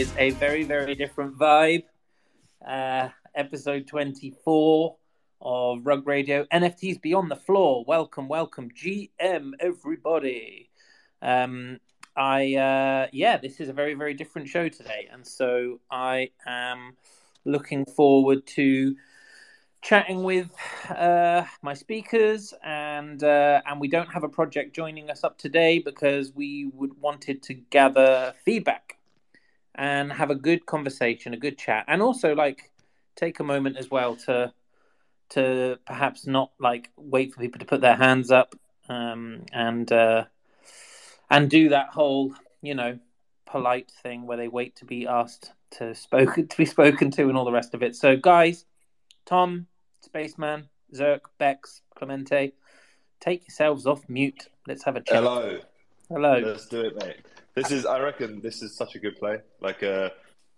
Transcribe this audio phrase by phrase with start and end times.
[0.00, 1.82] is a very, very different vibe.
[2.66, 4.96] Uh, episode 24
[5.42, 6.46] of Rug Radio.
[6.50, 7.84] NFTs Beyond the Floor.
[7.86, 8.70] Welcome, welcome.
[8.70, 10.70] GM, everybody.
[11.20, 11.80] Um,
[12.16, 15.06] I, uh, yeah, this is a very, very different show today.
[15.12, 16.96] And so I am
[17.44, 18.96] looking forward to
[19.82, 20.50] chatting with
[20.88, 25.78] uh, my speakers, and uh, and we don't have a project joining us up today
[25.78, 28.96] because we would wanted to gather feedback
[29.74, 32.70] and have a good conversation, a good chat, and also like
[33.16, 34.52] take a moment as well to
[35.30, 38.54] to perhaps not like wait for people to put their hands up
[38.88, 40.24] um, and uh,
[41.30, 42.98] and do that whole you know
[43.46, 47.36] polite thing where they wait to be asked to spoken to be spoken to and
[47.36, 47.96] all the rest of it.
[47.96, 48.64] So guys,
[49.24, 49.66] Tom,
[50.00, 52.52] Spaceman, Zerk, Bex, Clemente,
[53.20, 54.48] take yourselves off mute.
[54.66, 55.22] Let's have a chat.
[55.22, 55.60] Hello.
[56.08, 56.38] Hello.
[56.38, 57.20] Let's do it, mate.
[57.54, 59.38] This is, I reckon, this is such a good play.
[59.60, 60.10] Like, uh,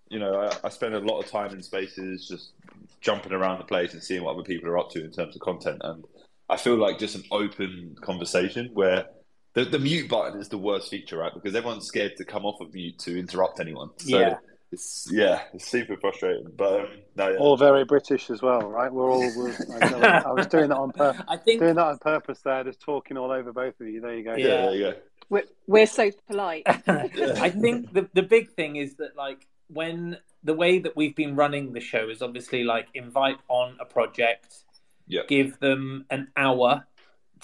[0.08, 2.52] you know, I, I spend a lot of time in spaces just
[3.00, 5.40] jumping around the place and seeing what other people are up to in terms of
[5.40, 5.80] content.
[5.82, 6.04] And
[6.48, 9.06] I feel like just an open conversation where
[9.54, 11.32] the, the mute button is the worst feature, right?
[11.32, 13.90] Because everyone's scared to come off of mute to interrupt anyone.
[13.98, 14.36] So Yeah.
[14.70, 16.52] it's yeah, it's super frustrating.
[16.56, 17.36] But um, no, yeah.
[17.38, 18.92] all very British as well, right?
[18.92, 19.20] We're all.
[19.36, 21.22] We're, I, I was doing that on purpose.
[21.28, 24.00] I think Doing that on purpose there, just talking all over both of you.
[24.00, 24.34] There you go.
[24.36, 24.94] yeah, there you go.
[25.32, 26.64] We're, we're so polite.
[26.66, 31.34] I think the the big thing is that like when the way that we've been
[31.34, 34.64] running the show is obviously like invite on a project,
[35.08, 35.28] Yep.
[35.28, 36.86] give them an hour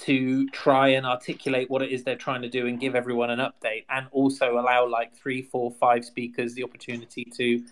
[0.06, 3.38] to try and articulate what it is they're trying to do and give everyone an
[3.40, 7.64] update, and also allow like three, four, five speakers the opportunity to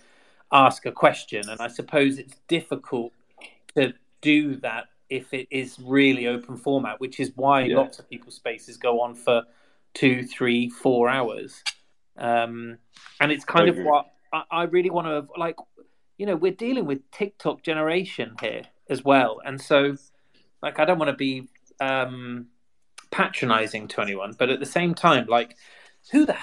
[0.51, 1.49] ask a question.
[1.51, 3.13] And I suppose it's difficult
[3.77, 3.93] to
[4.23, 7.77] do that if it is really open format, which is why Yeah.
[7.77, 9.45] lots of people's spaces go on for
[9.97, 11.63] two, three, four hours.
[12.17, 12.79] Um,
[13.21, 15.57] and it's kind of what I, I really want to like.
[16.19, 19.97] You know, we're dealing with TikTok generation here as well, and so
[20.63, 21.49] like I don't want to be
[21.81, 22.47] um,
[23.11, 25.57] patronizing to anyone, but at the same time, like
[26.13, 26.37] who the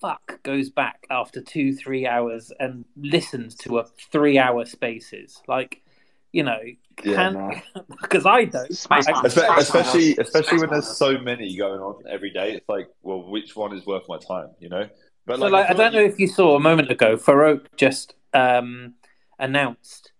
[0.00, 5.42] fuck goes back after two, three hours and listens to a three-hour spaces?
[5.48, 5.82] Like,
[6.32, 6.58] you know,
[6.96, 7.62] can
[8.00, 8.72] because I don't.
[8.74, 9.22] Space I- Man.
[9.24, 12.52] Espe- especially Space especially when there's so many going on every day.
[12.54, 14.50] It's like, well, which one is worth my time?
[14.58, 14.88] You know.
[15.26, 18.14] But So, like, I feel don't know if you saw a moment ago, Farokh just
[18.32, 18.94] um,
[19.38, 20.12] announced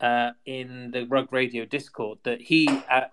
[0.00, 3.12] uh, in the Rug Radio Discord that he, at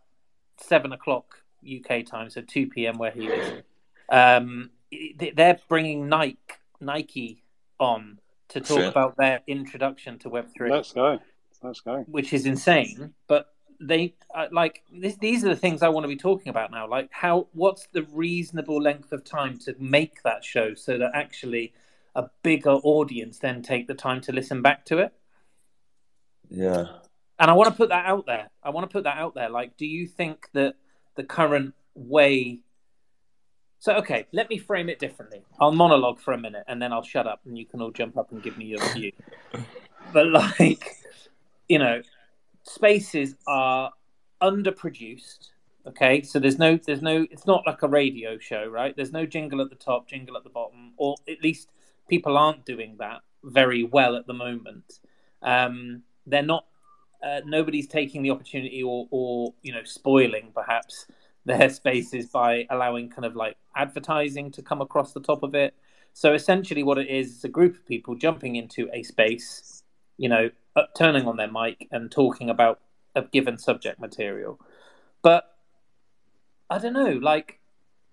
[0.58, 3.64] seven o'clock UK time, so two PM where he is,
[4.10, 6.38] um, they- they're bringing Nike
[6.80, 7.44] Nike
[7.80, 8.20] on
[8.50, 8.88] to talk Shit.
[8.90, 11.20] about their introduction to Web three, Let's go.
[11.66, 12.04] Let's go.
[12.08, 13.14] which is insane.
[13.28, 13.48] But
[13.80, 16.88] they uh, like this, these are the things I want to be talking about now.
[16.88, 21.74] Like how what's the reasonable length of time to make that show so that actually
[22.16, 25.14] a bigger audience then take the time to listen back to it.
[26.50, 26.86] Yeah.
[27.38, 28.50] And I want to put that out there.
[28.64, 29.50] I want to put that out there.
[29.50, 30.76] Like, do you think that
[31.16, 32.62] the current way?
[33.80, 35.44] So, okay, let me frame it differently.
[35.60, 38.18] I'll monologue for a minute and then I'll shut up and you can all jump
[38.18, 39.12] up and give me your view.
[40.14, 41.05] but, like,
[41.68, 42.02] you know,
[42.64, 43.92] spaces are
[44.42, 45.50] underproduced.
[45.88, 48.96] Okay, so there's no, there's no, it's not like a radio show, right?
[48.96, 51.70] There's no jingle at the top, jingle at the bottom, or at least
[52.10, 55.00] people aren't doing that very well at the moment.
[55.44, 56.66] Um, they're not
[57.24, 61.08] uh, nobody's taking the opportunity or, or you know spoiling perhaps
[61.46, 65.76] their spaces by allowing kind of like advertising to come across the top of it
[66.14, 69.84] so essentially what it is is a group of people jumping into a space
[70.18, 70.50] you know
[70.96, 72.80] turning on their mic and talking about
[73.16, 74.60] a given subject material
[75.22, 75.56] but
[76.70, 77.60] i don't know like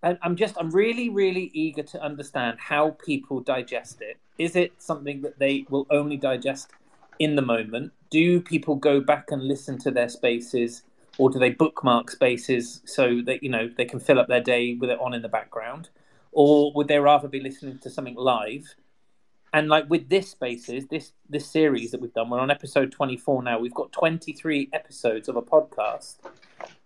[0.03, 4.73] I- i'm just i'm really really eager to understand how people digest it is it
[4.79, 6.73] something that they will only digest
[7.19, 7.93] in the moment?
[8.11, 10.83] Do people go back and listen to their spaces,
[11.19, 14.75] or do they bookmark spaces so that you know they can fill up their day
[14.75, 15.89] with it on in the background,
[16.33, 18.75] or would they rather be listening to something live?
[19.53, 23.17] And like with this spaces, this this series that we've done, we're on episode twenty
[23.19, 23.59] four now.
[23.59, 26.17] We've got twenty three episodes of a podcast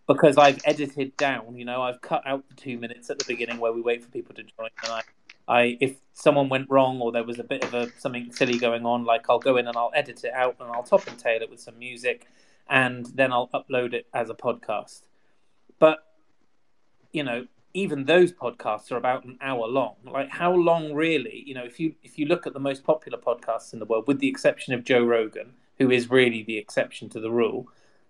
[0.08, 1.56] because I've edited down.
[1.56, 4.10] You know, I've cut out the two minutes at the beginning where we wait for
[4.10, 5.02] people to join, and I
[5.48, 8.84] I if someone went wrong or there was a bit of a something silly going
[8.84, 11.42] on, like I'll go in and I'll edit it out and I'll top and tail
[11.42, 12.26] it with some music,
[12.68, 15.02] and then I'll upload it as a podcast.
[15.78, 15.98] But
[17.12, 17.46] you know,
[17.82, 19.96] even those podcasts are about an hour long.
[20.04, 21.42] Like how long really?
[21.46, 24.06] You know, if you if you look at the most popular podcasts in the world,
[24.08, 27.68] with the exception of Joe Rogan, who is really the exception to the rule,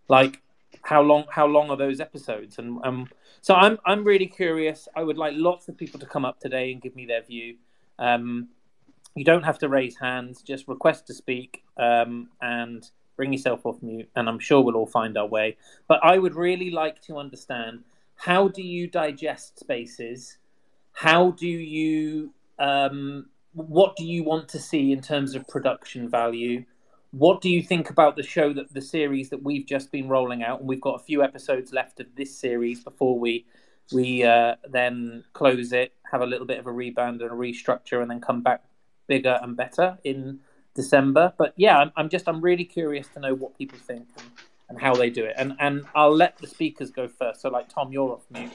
[0.08, 0.42] like
[0.82, 3.08] how long how long are those episodes and um
[3.40, 6.70] so i'm i'm really curious i would like lots of people to come up today
[6.72, 7.56] and give me their view
[7.98, 8.48] um
[9.16, 13.82] You don't have to raise hands; just request to speak um, and bring yourself off
[13.82, 15.56] mute, and I'm sure we'll all find our way.
[15.88, 17.84] But I would really like to understand
[18.16, 20.38] how do you digest spaces?
[20.92, 26.64] How do you um, what do you want to see in terms of production value?
[27.10, 30.42] What do you think about the show that the series that we've just been rolling
[30.42, 33.46] out, and we've got a few episodes left of this series before we
[33.92, 38.02] we uh, then close it, have a little bit of a rebound and a restructure,
[38.02, 38.64] and then come back
[39.06, 40.40] bigger and better in
[40.74, 41.32] December.
[41.38, 44.26] But yeah, I'm, I'm just I'm really curious to know what people think and,
[44.68, 45.34] and how they do it.
[45.36, 47.40] And and I'll let the speakers go first.
[47.40, 48.50] So like Tom, you're off mute.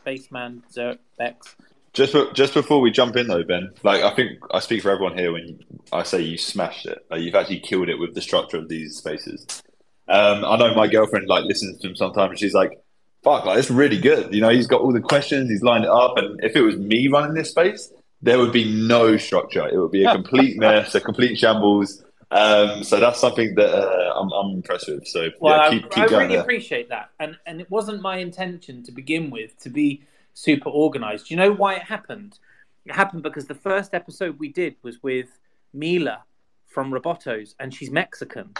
[0.00, 1.54] Spaceman, Zerk, Bex.
[1.92, 4.90] Just for, just before we jump in though, Ben, like I think I speak for
[4.90, 5.60] everyone here when
[5.92, 6.98] I say you smashed it.
[7.10, 9.62] Like, you've actually killed it with the structure of these spaces.
[10.08, 12.78] Um, I know my girlfriend like listens to him sometimes, and she's like,
[13.22, 15.90] "Fuck, like it's really good." You know, he's got all the questions, he's lined it
[15.90, 19.66] up, and if it was me running this space, there would be no structure.
[19.66, 22.04] It would be a complete mess, a complete shambles.
[22.30, 25.06] Um, so that's something that uh, I'm, I'm, impressed with.
[25.06, 26.42] So well, yeah, keep, keep I, I really there.
[26.42, 30.02] appreciate that, and and it wasn't my intention to begin with to be
[30.34, 31.28] super organized.
[31.28, 32.38] Do you know why it happened?
[32.84, 35.38] It happened because the first episode we did was with
[35.72, 36.24] Mila
[36.66, 38.54] from Robotos, and she's Mexican,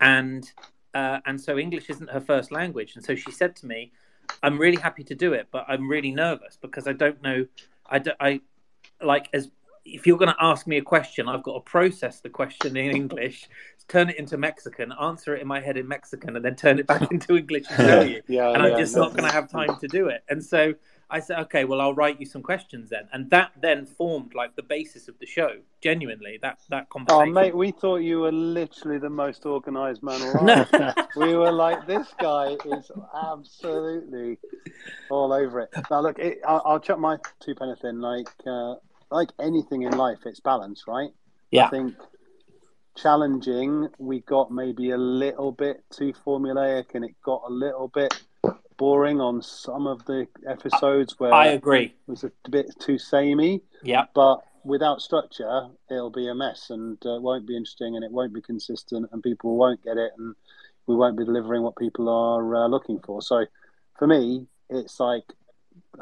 [0.00, 0.50] and
[0.94, 3.92] uh, and so English isn't her first language, and so she said to me,
[4.42, 7.46] "I'm really happy to do it, but I'm really nervous because I don't know,
[7.84, 8.40] I, do, I
[9.02, 9.50] like as
[9.84, 12.96] if you're going to ask me a question, I've got to process the question in
[12.96, 13.48] English,
[13.88, 16.86] turn it into Mexican, answer it in my head in Mexican, and then turn it
[16.86, 18.22] back into English and tell you.
[18.26, 20.24] Yeah, and yeah, I'm just no, not going to have time to do it.
[20.28, 20.74] And so
[21.10, 23.08] I said, okay, well, I'll write you some questions then.
[23.12, 25.58] And that then formed like the basis of the show.
[25.82, 30.94] Genuinely, that that Oh, mate, we thought you were literally the most organised man alive.
[31.16, 34.38] we were like, this guy is absolutely
[35.10, 35.74] all over it.
[35.90, 38.00] Now, look, it, I'll, I'll chuck my two pence in.
[38.00, 38.76] Like, uh,
[39.14, 41.10] like anything in life, it's balance, right?
[41.50, 41.66] Yeah.
[41.66, 41.94] I think
[42.96, 48.12] challenging, we got maybe a little bit too formulaic, and it got a little bit
[48.76, 51.84] boring on some of the episodes where I agree.
[51.84, 53.62] it was a bit too samey.
[53.84, 54.06] Yeah.
[54.14, 58.34] But without structure, it'll be a mess and uh, won't be interesting and it won't
[58.34, 60.34] be consistent and people won't get it and
[60.88, 63.22] we won't be delivering what people are uh, looking for.
[63.22, 63.46] So
[63.96, 65.24] for me, it's like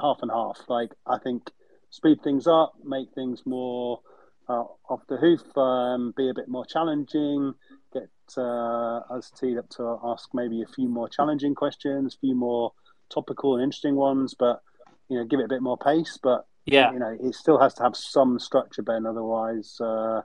[0.00, 0.60] half and half.
[0.66, 1.50] Like I think
[1.92, 4.00] speed things up, make things more
[4.48, 7.54] uh, off the hoof, um, be a bit more challenging,
[7.92, 12.34] get uh, us teed up to ask maybe a few more challenging questions, a few
[12.34, 12.72] more
[13.12, 14.62] topical and interesting ones, but
[15.08, 16.18] you know, give it a bit more pace.
[16.20, 16.92] But Yeah.
[16.92, 19.04] you know, it still has to have some structure, Ben.
[19.04, 20.22] Otherwise, uh,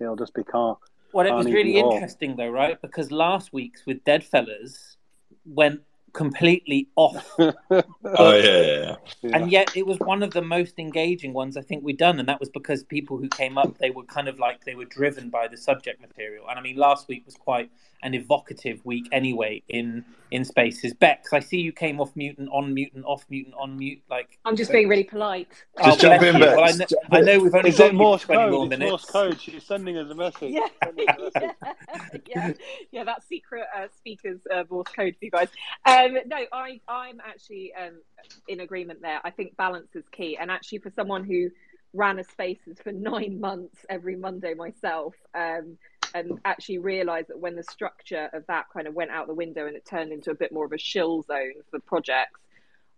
[0.00, 0.78] it'll just be car.
[1.12, 2.80] Well, it was really interesting though, right?
[2.80, 4.96] Because last week's with Deadfellaz
[5.44, 5.82] went
[6.12, 8.96] completely off Oh yeah, yeah, yeah.
[9.22, 9.36] Yeah.
[9.36, 12.28] and yet it was one of the most engaging ones I think we've done, and
[12.28, 15.30] that was because people who came up they were kind of like they were driven
[15.30, 16.46] by the subject material.
[16.48, 17.70] And I mean, last week was quite
[18.02, 20.94] an evocative week anyway in in spaces.
[20.94, 24.00] Bex, I see you came off mutant on mutant off mutant on mute.
[24.08, 25.48] Like I'm just being really polite.
[25.82, 26.38] Just oh, jump in.
[26.38, 26.56] Bex.
[26.56, 28.52] Well, I, know, I know we've only Is got it you Morse twenty code?
[28.52, 28.90] more It's minutes.
[28.90, 29.40] Morse code.
[29.40, 30.52] She's sending us a message.
[30.52, 31.32] Yeah, a message.
[31.36, 32.52] yeah, yeah,
[32.90, 33.04] yeah.
[33.04, 35.48] That secret uh, speaker's uh, Morse code for you guys.
[35.84, 38.00] Um, no, I, I'm actually um,
[38.48, 39.20] in agreement there.
[39.24, 41.50] I think balance is key, and actually, for someone who
[41.92, 45.78] ran a spaces for nine months every Monday myself, um,
[46.14, 49.66] and actually realised that when the structure of that kind of went out the window
[49.66, 52.40] and it turned into a bit more of a shill zone for projects,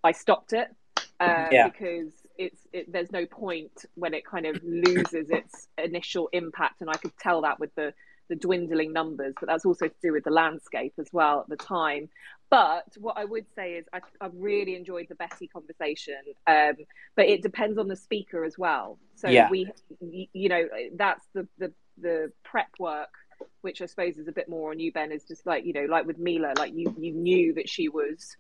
[0.03, 0.69] I stopped it
[1.21, 1.69] uh, Yeah.
[1.69, 6.91] because it's it, there's no point when it kind of loses its initial impact, and
[6.91, 7.93] I could tell that with the
[8.29, 11.57] the dwindling numbers, but that's also to do with the landscape as well at the
[11.57, 12.09] time.
[12.53, 16.17] But what I would say is I, I really enjoyed the Betty conversation,
[16.49, 16.75] um,
[17.17, 19.01] but it depends on the speaker as well.
[19.17, 19.51] So Yeah.
[19.51, 19.73] we,
[20.35, 20.65] you know,
[20.97, 23.11] that's the the the prep work,
[23.63, 25.13] which I suppose is a bit more on you, Ben.
[25.13, 28.37] Is just like you know, like with Mila, like you you knew that she was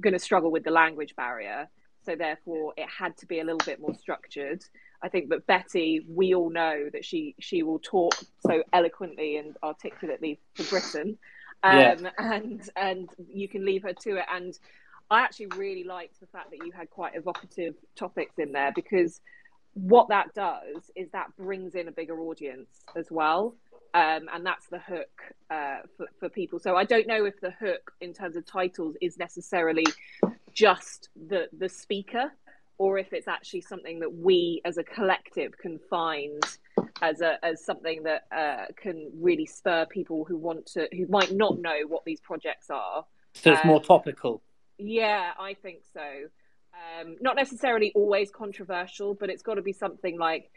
[0.00, 1.68] going to struggle with the language barrier,
[2.04, 4.64] so therefore it had to be a little bit more structured.
[5.04, 9.56] I think, but Betty, we all know that she she will talk so eloquently and
[9.64, 11.18] articulately for Britain,
[11.62, 11.96] um, Yeah.
[12.18, 14.24] and and you can leave her to it.
[14.32, 14.58] And
[15.10, 19.20] I actually really liked the fact that you had quite evocative topics in there because
[19.74, 23.54] what that does is that brings in a bigger audience as well.
[23.94, 26.58] Um, and that's the hook uh, for, for people.
[26.58, 29.86] So I don't know if the hook in terms of titles is necessarily
[30.52, 32.32] just the the speaker,
[32.78, 36.42] or if it's actually something that we as a collective can find
[37.02, 41.32] as a as something that uh, can really spur people who want to who might
[41.32, 43.04] not know what these projects are.
[43.34, 44.42] So it's more Um, topical.
[44.78, 46.28] Yeah, I think so.
[47.00, 50.50] Um, not necessarily always controversial, but it's got to be something like,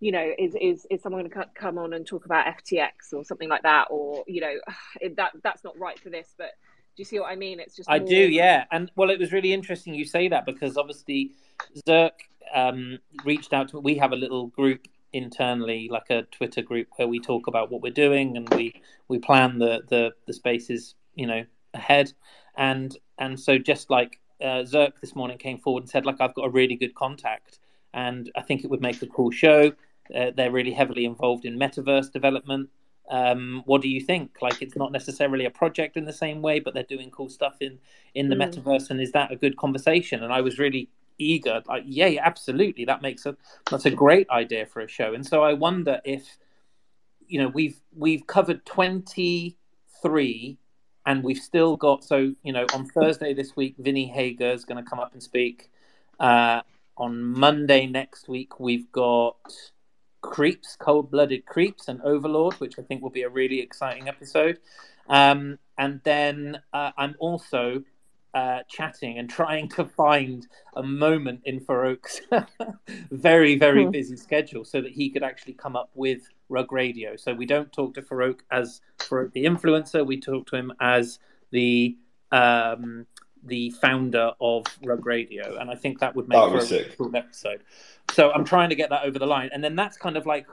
[0.00, 3.24] you know, is is is someone going to come on and talk about FTX or
[3.24, 4.54] something like that, or you know,
[5.16, 6.34] that that's not right for this.
[6.36, 6.52] But
[6.96, 7.60] do you see what I mean?
[7.60, 8.08] It's just I more...
[8.08, 8.64] do, yeah.
[8.70, 11.32] And well, it was really interesting you say that because obviously
[11.86, 12.12] Zerk
[12.54, 13.80] um, reached out to.
[13.80, 17.80] We have a little group internally, like a Twitter group, where we talk about what
[17.80, 22.12] we're doing and we we plan the the the spaces, you know, ahead.
[22.56, 26.34] And and so just like uh, Zerk this morning came forward and said, like, I've
[26.34, 27.58] got a really good contact,
[27.92, 29.72] and I think it would make a cool show.
[30.14, 32.68] Uh, they're really heavily involved in metaverse development.
[33.10, 34.36] Um, what do you think?
[34.42, 37.56] Like, it's not necessarily a project in the same way, but they're doing cool stuff
[37.60, 37.78] in
[38.14, 38.42] in the mm.
[38.44, 38.90] metaverse.
[38.90, 40.22] And is that a good conversation?
[40.22, 43.36] And I was really eager, like, yeah, absolutely, that makes a
[43.70, 45.14] that's a great idea for a show.
[45.14, 46.38] And so I wonder if,
[47.26, 49.56] you know, we've we've covered twenty
[50.02, 50.58] three
[51.06, 54.82] and we've still got so you know on Thursday this week, Vinnie Hager is going
[54.82, 55.70] to come up and speak.
[56.18, 56.62] Uh,
[56.96, 59.52] on Monday next week, we've got
[60.20, 64.58] Creeps, Cold Blooded Creeps, and Overlord, which I think will be a really exciting episode.
[65.08, 67.82] Um, and then uh, I'm also
[68.34, 72.20] uh, chatting and trying to find a moment in Farokh's
[73.10, 73.90] very, very hmm.
[73.90, 77.16] busy schedule so that he could actually come up with Rug Radio.
[77.16, 81.18] So we don't talk to Farokh as Farouk the influencer, we talk to him as
[81.50, 81.96] the
[82.32, 83.06] um,
[83.46, 86.96] the founder of Rug Radio, and I think that would make for a sick.
[86.96, 87.62] cool episode.
[88.10, 90.46] So I'm trying to get that over the line, and then that's kind of like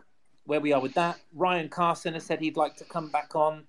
[0.45, 1.19] where we are with that.
[1.33, 3.63] Ryan Carson has said he'd like to come back on.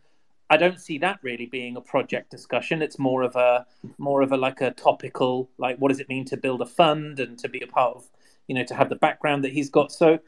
[0.53, 2.83] I don't see that really being a project discussion.
[2.83, 3.65] It's more of a
[3.97, 7.21] more of a like a topical, like what does it mean to build a fund
[7.21, 8.05] and to be a part of,
[8.49, 9.91] you know, to have the background that he's got.
[9.91, 10.19] So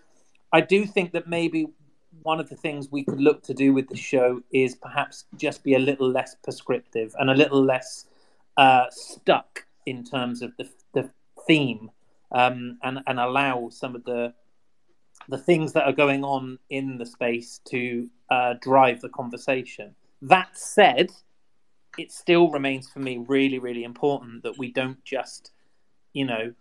[0.50, 1.66] I do think that maybe
[2.23, 5.62] one of the things we could look to do with the show is perhaps just
[5.62, 8.07] be a little less prescriptive and a little less
[8.57, 11.11] uh, stuck in terms of the, the
[11.47, 11.90] theme
[12.33, 14.33] um, and, and allow some of the
[15.28, 19.95] the things that are going on in the space to uh, drive the conversation.
[20.25, 21.11] That said,
[21.99, 25.52] it still remains for me really, really important that we don't just,
[26.12, 26.54] you know,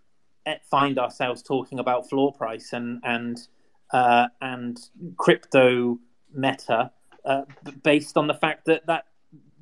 [0.70, 3.48] find ourselves talking about floor price and and
[3.92, 4.80] uh, and
[5.18, 5.98] crypto
[6.34, 6.92] meta
[7.26, 7.44] uh,
[7.84, 9.06] based on the fact that that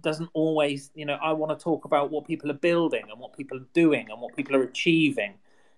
[0.01, 3.37] doesn't always, you know, I want to talk about what people are building and what
[3.37, 5.35] people are doing and what people are achieving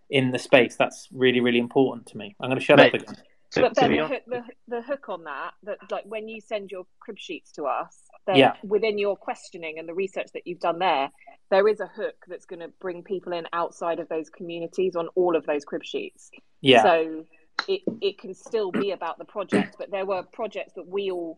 [0.09, 0.75] in the space.
[0.75, 2.35] That's really, really important to me.
[2.39, 3.17] I'm going to shut Mate, up again.
[3.55, 7.17] but then the, the, the, hook on that, that like when you send your crib
[7.19, 8.53] sheets to us, then yeah.
[8.63, 11.09] within your questioning and the research that you've done there,
[11.49, 15.07] there is a hook that's going to bring people in outside of those communities on
[15.15, 16.31] all of those crib sheets.
[16.61, 16.83] Yeah.
[16.83, 17.25] So
[17.67, 21.37] it, it can still be about the project, but there were projects that we all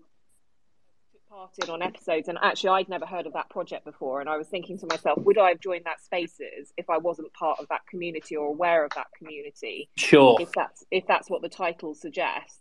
[1.11, 4.29] took part in on episodes and actually I'd never heard of that project before and
[4.29, 7.59] I was thinking to myself would I have joined that spaces if I wasn't part
[7.59, 11.49] of that community or aware of that community sure if that's if that's what the
[11.49, 12.59] title suggests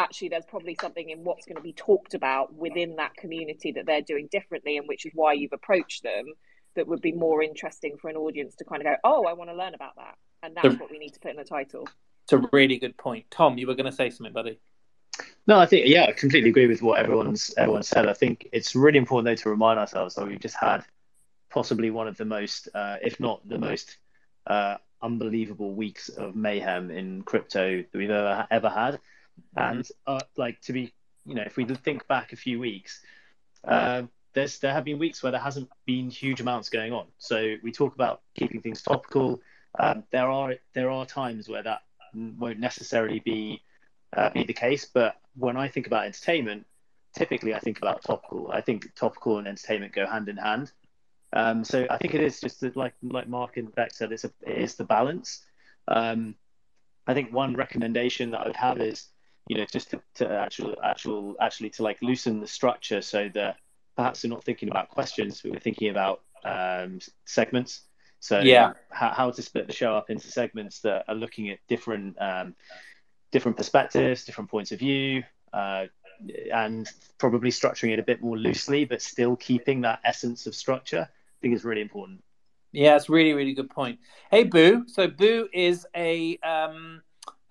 [0.00, 3.86] actually there's probably something in what's going to be talked about within that community that
[3.86, 6.26] they're doing differently and which is why you've approached them
[6.76, 9.50] that would be more interesting for an audience to kind of go oh I want
[9.50, 11.88] to learn about that and that's what we need to put in the title
[12.24, 14.58] it's a really good point Tom you were going to say something buddy
[15.46, 18.08] no, I think yeah, I completely agree with what everyone's everyone said.
[18.08, 20.84] I think it's really important though to remind ourselves that we've just had
[21.50, 23.98] possibly one of the most, uh, if not the most,
[24.46, 29.00] uh, unbelievable weeks of mayhem in crypto that we've ever ever had.
[29.56, 29.78] Mm-hmm.
[29.78, 30.92] And uh, like to be,
[31.24, 33.00] you know, if we think back a few weeks,
[33.64, 37.06] uh, there's there have been weeks where there hasn't been huge amounts going on.
[37.18, 39.40] So we talk about keeping things topical.
[39.78, 41.80] Um, there are there are times where that
[42.14, 43.62] won't necessarily be
[44.16, 44.86] uh, be the case.
[44.86, 46.66] But when I think about entertainment,
[47.16, 48.50] typically I think about topical.
[48.52, 50.72] I think topical and entertainment go hand in hand.
[51.32, 54.32] Um, so I think it is just like like Mark and Beck said, it's a,
[54.46, 55.44] it is the balance.
[55.86, 56.34] Um,
[57.06, 59.06] I think one recommendation that I would have is,
[59.48, 63.56] you know, just to, to actual actual actually to like loosen the structure so that
[63.96, 67.82] perhaps we're not thinking about questions, but we're thinking about um, segments.
[68.20, 71.58] So yeah, how, how to split the show up into segments that are looking at
[71.68, 72.54] different um,
[73.32, 75.86] different perspectives, different points of view, uh,
[76.52, 81.08] and probably structuring it a bit more loosely, but still keeping that essence of structure.
[81.10, 82.22] I think is really important.
[82.72, 83.98] Yeah, it's really, really good point.
[84.30, 84.84] Hey, Boo.
[84.86, 87.02] So Boo is a um,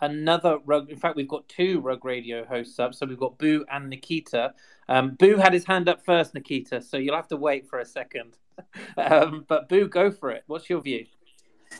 [0.01, 0.89] another rug.
[0.89, 2.93] In fact, we've got two Rug Radio hosts up.
[2.93, 4.53] So we've got Boo and Nikita.
[4.87, 6.81] Um, Boo had his hand up first, Nikita.
[6.81, 8.37] So you'll have to wait for a second.
[8.97, 10.43] um, but Boo, go for it.
[10.47, 11.05] What's your view?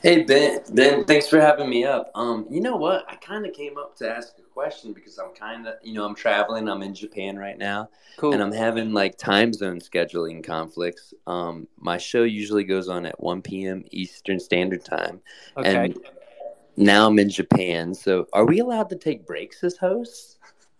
[0.02, 2.10] Hey Ben, Ben, thanks for having me up.
[2.16, 3.04] Um, you know what?
[3.10, 6.06] I kind of came up to ask a question because I'm kind of, you know,
[6.06, 6.70] I'm traveling.
[6.70, 8.32] I'm in Japan right now, cool.
[8.32, 11.14] and I'm having like time zone scheduling conflicts.
[11.28, 13.84] Um, my show usually goes on at 1 p.m.
[13.92, 15.20] Eastern Standard Time,
[15.58, 15.76] okay.
[15.76, 16.00] and
[16.80, 17.94] now I'm in Japan.
[17.94, 20.38] So are we allowed to take breaks as hosts?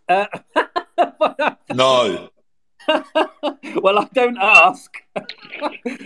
[0.08, 0.26] Uh,
[1.74, 2.30] no.
[2.88, 4.92] well, I don't ask.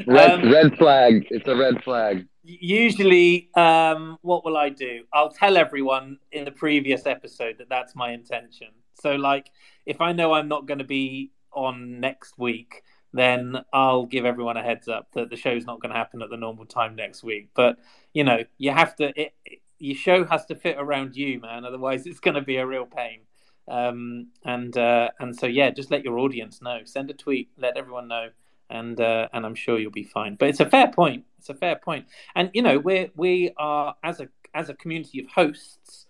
[0.05, 1.27] red, um, red flag.
[1.29, 2.27] It's a red flag.
[2.43, 5.03] Usually, um, what will I do?
[5.13, 8.67] I'll tell everyone in the previous episode that that's my intention.
[8.95, 9.49] So, like,
[9.85, 12.83] if I know I'm not going to be on next week,
[13.13, 16.29] then I'll give everyone a heads up that the show's not going to happen at
[16.29, 17.49] the normal time next week.
[17.53, 17.77] But
[18.13, 19.13] you know, you have to.
[19.19, 21.65] It, it, your show has to fit around you, man.
[21.65, 23.21] Otherwise, it's going to be a real pain.
[23.67, 26.81] Um, and uh, and so yeah, just let your audience know.
[26.85, 28.29] Send a tweet, let everyone know,
[28.69, 30.35] and uh, and I'm sure you'll be fine.
[30.35, 31.25] But it's a fair point.
[31.39, 32.07] It's a fair point.
[32.35, 36.07] And you know, we we are as a as a community of hosts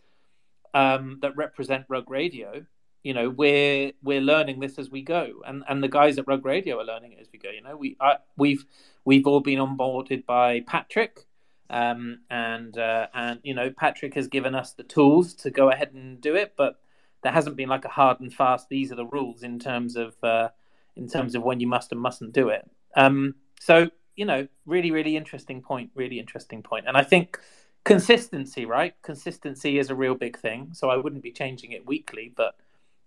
[0.73, 2.65] um, that represent Rug Radio.
[3.03, 6.45] You know, we're we're learning this as we go, and and the guys at Rug
[6.45, 7.49] Radio are learning it as we go.
[7.49, 8.65] You know, we I, we've
[9.05, 11.27] we've all been onboarded by Patrick.
[11.69, 15.93] Um, and uh, and you know Patrick has given us the tools to go ahead
[15.93, 16.79] and do it, but
[17.23, 18.69] there hasn't been like a hard and fast.
[18.69, 20.49] These are the rules in terms of uh,
[20.95, 22.69] in terms of when you must and mustn't do it.
[22.95, 25.91] Um, so you know, really, really interesting point.
[25.95, 26.85] Really interesting point.
[26.87, 27.39] And I think
[27.83, 28.93] consistency, right?
[29.01, 30.69] Consistency is a real big thing.
[30.73, 32.55] So I wouldn't be changing it weekly, but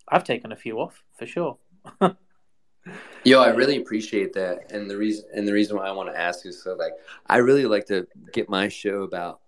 [0.09, 1.59] I've taken a few off for sure.
[3.25, 6.19] Yo, I really appreciate that, and the reason and the reason why I want to
[6.19, 6.93] ask is so like
[7.27, 9.41] I really like to get my show about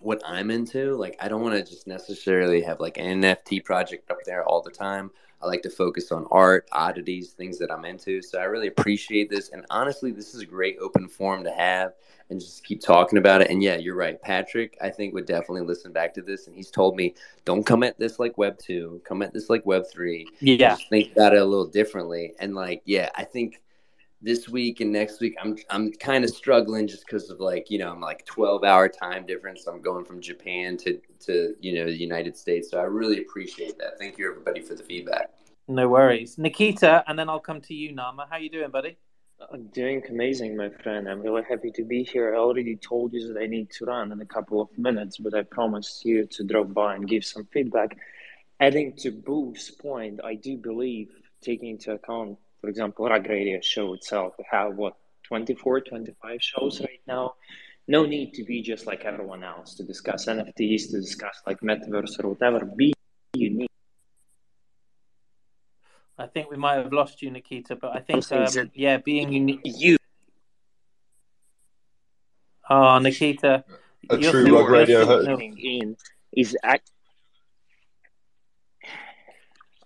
[0.00, 0.94] what I'm into.
[0.96, 4.62] Like, I don't want to just necessarily have like an NFT project up there all
[4.62, 5.10] the time.
[5.40, 8.20] I like to focus on art, oddities, things that I'm into.
[8.22, 9.50] So I really appreciate this.
[9.50, 11.92] And honestly, this is a great open forum to have
[12.30, 13.50] and just keep talking about it.
[13.50, 14.20] And yeah, you're right.
[14.20, 16.46] Patrick, I think, would definitely listen back to this.
[16.46, 19.64] And he's told me, don't come at this like Web 2, come at this like
[19.64, 20.26] Web 3.
[20.40, 20.70] Yeah.
[20.70, 22.34] Just think about it a little differently.
[22.40, 23.60] And like, yeah, I think
[24.20, 27.78] this week and next week i'm i'm kind of struggling just because of like you
[27.78, 29.66] know i'm like 12 hour time difference.
[29.66, 32.70] I'm going from japan to to you know the united states.
[32.70, 33.98] So i really appreciate that.
[33.98, 35.30] Thank you everybody for the feedback.
[35.68, 36.36] No worries.
[36.38, 38.26] Nikita and then i'll come to you nama.
[38.30, 38.96] How you doing buddy?
[39.52, 41.08] I'm doing amazing, my friend.
[41.08, 42.34] I'm really happy to be here.
[42.34, 45.32] I already told you that I need to run in a couple of minutes, but
[45.32, 47.96] I promised you to drop by and give some feedback.
[48.58, 53.94] Adding to Boo's point, I do believe taking into account for example, Rug Radio show
[53.94, 54.94] itself, we have what
[55.24, 57.34] 24, 25 shows right now.
[57.86, 62.22] No need to be just like everyone else to discuss NFTs, to discuss like metaverse
[62.22, 62.64] or whatever.
[62.64, 62.92] Be
[63.34, 63.70] unique.
[66.18, 69.60] I think we might have lost you, Nikita, but I think um, yeah, being unique.
[69.64, 69.96] You.
[72.68, 73.64] Oh, Nikita.
[74.10, 75.28] A true Rug Radio host.
[75.28, 75.96] In
[76.32, 76.90] is act-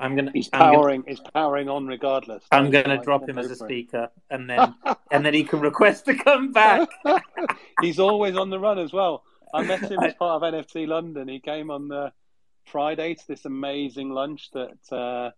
[0.03, 0.33] I'm gonna.
[0.35, 1.03] He's powering.
[1.03, 2.45] Gonna, he's powering on regardless.
[2.51, 4.75] I'm gonna drop him as a speaker, and then
[5.12, 6.88] and then he can request to come back.
[7.81, 9.23] he's always on the run as well.
[9.55, 11.29] I met him as part of NFT London.
[11.29, 12.12] He came on the
[12.65, 15.31] Friday to this amazing lunch that uh,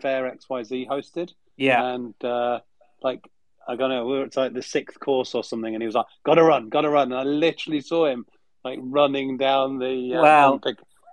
[0.00, 1.32] Fair XYZ hosted.
[1.56, 2.60] Yeah, and uh,
[3.02, 3.28] like
[3.66, 5.96] I don't know, we were at like the sixth course or something, and he was
[5.96, 8.26] like, "Gotta run, gotta run," and I literally saw him
[8.64, 10.60] like running down the uh, wow.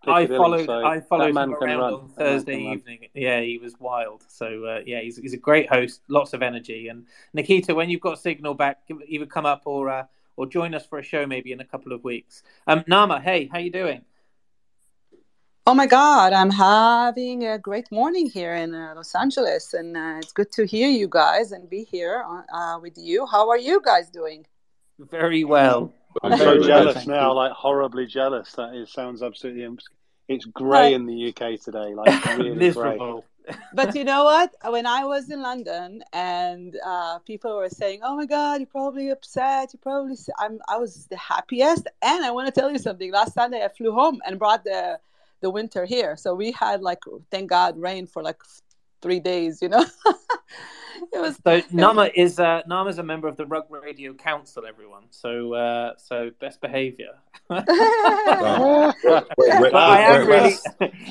[0.09, 0.65] I followed.
[0.65, 3.07] So I followed him around on Thursday evening.
[3.13, 4.23] Yeah, he was wild.
[4.27, 6.01] So uh, yeah, he's he's a great host.
[6.07, 6.87] Lots of energy.
[6.87, 10.85] And Nikita, when you've got signal back, either come up or uh, or join us
[10.85, 12.43] for a show maybe in a couple of weeks.
[12.67, 14.03] Um, Nama, hey, how you doing?
[15.67, 20.15] Oh my God, I'm having a great morning here in uh, Los Angeles, and uh,
[20.17, 23.27] it's good to hear you guys and be here uh, with you.
[23.27, 24.47] How are you guys doing?
[24.97, 25.93] Very well.
[26.23, 28.51] I'm so jealous now, like horribly jealous.
[28.53, 29.77] That is sounds absolutely.
[30.29, 32.99] It's grey in the UK today, like really grey.
[33.73, 34.53] but you know what?
[34.63, 39.09] When I was in London and uh, people were saying, "Oh my God, you're probably
[39.09, 39.73] upset.
[39.73, 41.87] You're probably," I'm, I was the happiest.
[42.03, 43.11] And I want to tell you something.
[43.11, 44.99] Last Sunday, I flew home and brought the
[45.41, 46.99] the winter here, so we had like,
[47.31, 48.39] thank God, rain for like
[49.01, 49.61] three days.
[49.61, 49.85] You know.
[51.13, 54.65] it was so Nama is uh, Nama's a member of the Rug Radio Council.
[54.65, 57.13] Everyone, so uh, so best behaviour.
[57.49, 58.93] I
[60.07, 60.55] am really,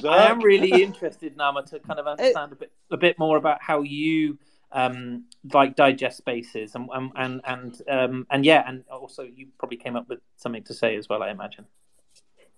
[0.09, 3.63] I am really interested, Nama, to kind of understand a bit a bit more about
[3.63, 4.39] how you
[4.73, 5.25] um
[5.55, 10.07] like digest spaces and and and um and yeah and also you probably came up
[10.11, 11.65] with something to say as well i imagine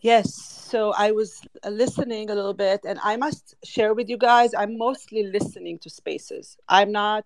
[0.01, 0.35] Yes.
[0.35, 4.55] So I was listening a little bit, and I must share with you guys.
[4.55, 6.57] I'm mostly listening to spaces.
[6.69, 7.25] I'm not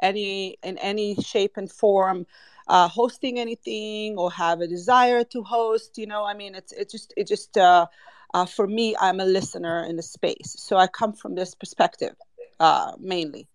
[0.00, 2.26] any in any shape and form
[2.68, 5.98] uh, hosting anything or have a desire to host.
[5.98, 7.86] You know, I mean, it's it just it just uh,
[8.34, 10.54] uh, for me, I'm a listener in the space.
[10.58, 12.14] So I come from this perspective
[12.60, 13.48] uh, mainly.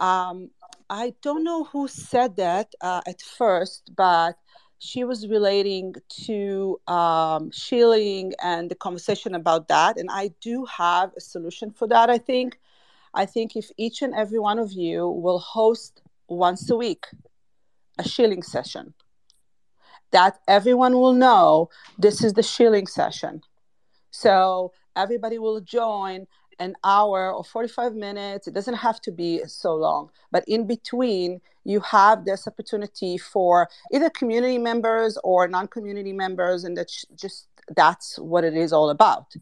[0.00, 0.50] Um,
[0.90, 4.36] I don't know who said that uh, at first, but
[4.78, 9.96] she was relating to um, shilling and the conversation about that.
[9.96, 12.58] And I do have a solution for that, I think.
[13.14, 17.06] I think if each and every one of you will host once a week
[17.98, 18.92] a shilling session,
[20.10, 23.40] that everyone will know this is the shilling session.
[24.10, 26.26] So everybody will join
[26.58, 28.46] an hour or 45 minutes.
[28.46, 33.68] It doesn't have to be so long, but in between, you have this opportunity for
[33.92, 38.90] either community members or non community members, and that's just that's what it is all
[38.90, 39.34] about.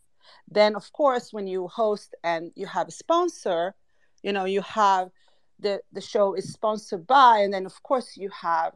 [0.50, 3.74] Then, of course, when you host and you have a sponsor,
[4.22, 5.11] you know, you have
[5.59, 8.74] the, the show is sponsored by, and then, of course, you have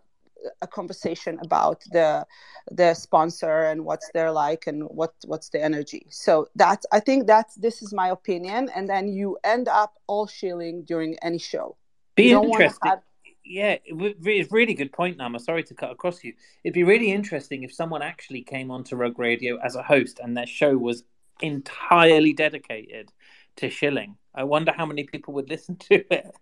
[0.62, 2.27] a conversation about the
[2.70, 6.07] the sponsor and what's they're like and what what's the energy.
[6.11, 8.70] So that's i think that's this is my opinion.
[8.74, 11.77] And then you end up all shilling during any show.
[12.14, 12.90] Be interesting.
[12.90, 13.03] have...
[13.44, 15.38] yeah it's really good point nama.
[15.38, 16.35] Sorry to cut across you.
[16.64, 20.37] It'd be really interesting if someone actually came onto Rug Radio as a host and
[20.37, 21.05] their show was
[21.40, 23.12] entirely dedicated
[23.57, 24.16] to shilling.
[24.35, 26.35] I wonder how many people would listen to it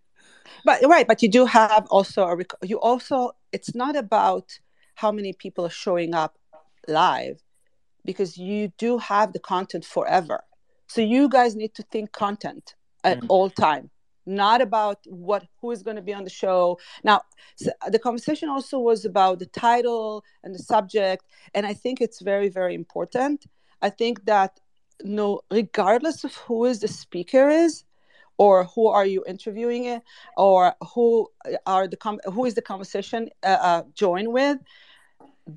[0.65, 4.59] but right but you do have also a rec- you also it's not about
[4.95, 6.39] how many people are showing up
[6.89, 7.43] live
[8.05, 10.45] because you do have the content forever.
[10.87, 13.27] So you guys need to think content at mm.
[13.29, 13.91] all time
[14.29, 16.79] not about what who is going to be on the show.
[17.05, 17.23] Now
[17.57, 22.21] so the conversation also was about the title and the subject and i think it's
[22.21, 23.47] very very important.
[23.83, 24.59] I think that
[25.05, 27.85] no regardless of who is the speaker is
[28.39, 30.03] or who are you interviewing it
[30.37, 31.29] or who
[31.67, 34.59] are the com- who is the conversation uh, uh, join with?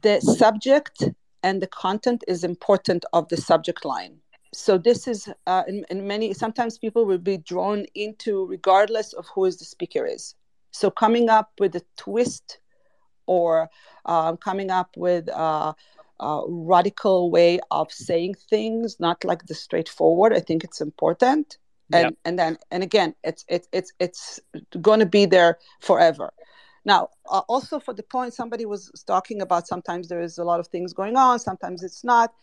[0.01, 1.03] The subject
[1.43, 4.17] and the content is important of the subject line.
[4.53, 9.27] So this is uh, in, in many sometimes people will be drawn into regardless of
[9.33, 10.35] who is the speaker is.
[10.71, 12.59] So coming up with a twist
[13.29, 13.69] or
[14.05, 15.75] um, coming up with a,
[16.19, 21.57] a, radical way of saying things not like the straightforward i think it's important
[21.93, 22.13] and yep.
[22.25, 24.39] and then and again it's it's it's it's
[24.81, 26.31] going to be there forever.
[26.85, 30.59] Now uh, also for the point somebody was talking about sometimes there is a lot
[30.59, 32.33] of things going on sometimes it's not.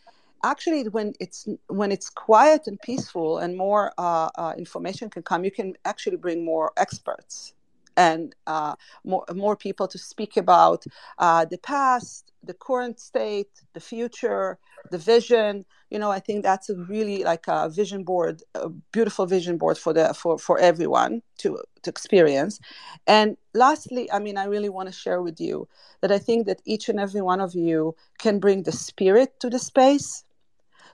[0.44, 5.44] Actually when it's when it's quiet and peaceful and more uh, uh, information can come
[5.44, 7.54] you can actually bring more experts
[7.96, 10.84] and uh, more, more people to speak about
[11.18, 14.58] uh, the past, the current state, the future,
[14.90, 15.64] the vision.
[15.90, 19.78] You know, I think that's a really like a vision board, a beautiful vision board
[19.78, 22.60] for the for for everyone to to experience.
[23.06, 25.68] And lastly, I mean, I really want to share with you
[26.00, 29.50] that I think that each and every one of you can bring the spirit to
[29.50, 30.24] the space.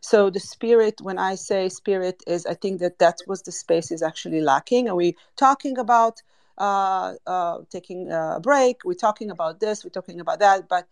[0.00, 3.90] So the spirit, when I say spirit, is I think that that was the space
[3.92, 4.88] is actually lacking.
[4.88, 6.22] Are we talking about
[6.58, 8.84] uh, uh, taking a break.
[8.84, 10.68] We're talking about this, we're talking about that.
[10.68, 10.86] But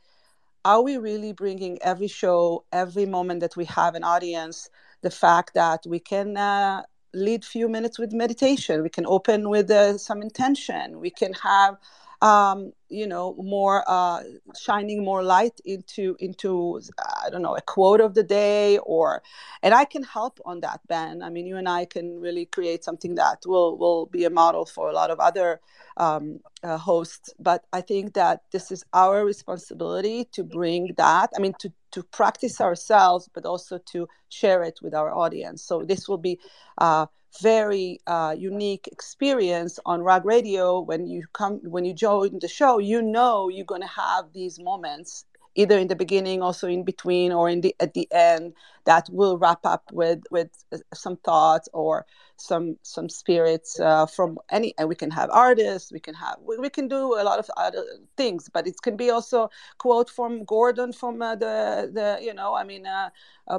[0.65, 4.71] are we really bringing every show, every moment that we have an audience,
[5.03, 6.83] the fact that we can uh,
[7.15, 11.77] lead few minutes with meditation, we can open with uh, some intention, we can have
[12.23, 14.23] um, you know more uh,
[14.61, 16.81] shining more light into into
[17.25, 19.23] i don't know a quote of the day or
[19.63, 21.23] and i can help on that ben.
[21.23, 24.67] I mean you and i can really create something that will will be a model
[24.67, 25.61] for a lot of other
[25.97, 27.33] um, uh, hosts.
[27.39, 32.03] But i think that this is our responsibility to bring that i mean to to
[32.03, 35.63] practice ourselves but also to share it with our audience.
[35.63, 36.39] So this will be
[36.79, 37.07] uh,
[37.41, 40.81] very uh, unique experience on Rug Radio.
[40.81, 44.59] When you come when you join the show you know you're going to have these
[44.59, 48.53] moments either in the beginning also in between or in the at the end
[48.85, 54.39] that will wrap up with with uh, some thoughts or some some spirits uh, from
[54.51, 57.39] any and we can have artists we can have we, we, can do a lot
[57.39, 57.85] of other
[58.17, 62.55] things but it can be also quote from gordon from uh, the the you know
[62.55, 63.11] i mean uh,
[63.49, 63.59] uh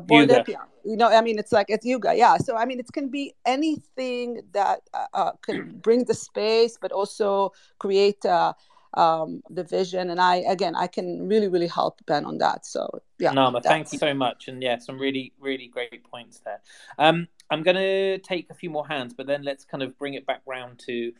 [0.84, 2.38] you know i mean it's like it's yoga yeah.
[2.38, 6.92] So i mean it can be anything that uh, uh can bring the space but
[6.92, 8.54] also create uh,
[8.94, 10.10] um, the vision.
[10.10, 12.66] And I, again, I can really, really help Ben on that.
[12.66, 13.32] So yeah.
[13.32, 14.48] Nama, thank you so much.
[14.48, 16.62] And yeah, some really, really great points there.
[16.98, 20.14] Um, I'm going to take a few more hands, but then let's kind of bring
[20.14, 21.14] it back round to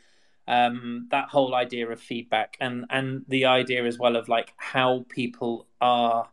[0.48, 5.06] um, that whole idea of feedback and and the idea as well of like how
[5.08, 6.28] people are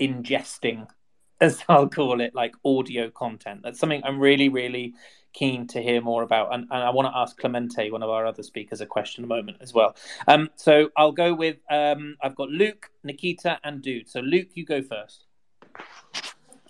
[0.00, 0.88] ingesting
[1.40, 3.60] as I'll call it, like audio content.
[3.62, 4.94] That's something I'm really, really
[5.38, 6.52] keen to hear more about.
[6.52, 9.30] And, and I want to ask Clemente, one of our other speakers, a question in
[9.30, 9.94] a moment as well.
[10.26, 14.08] Um, so I'll go with um, I've got Luke, Nikita, and Dude.
[14.08, 15.26] So Luke, you go first.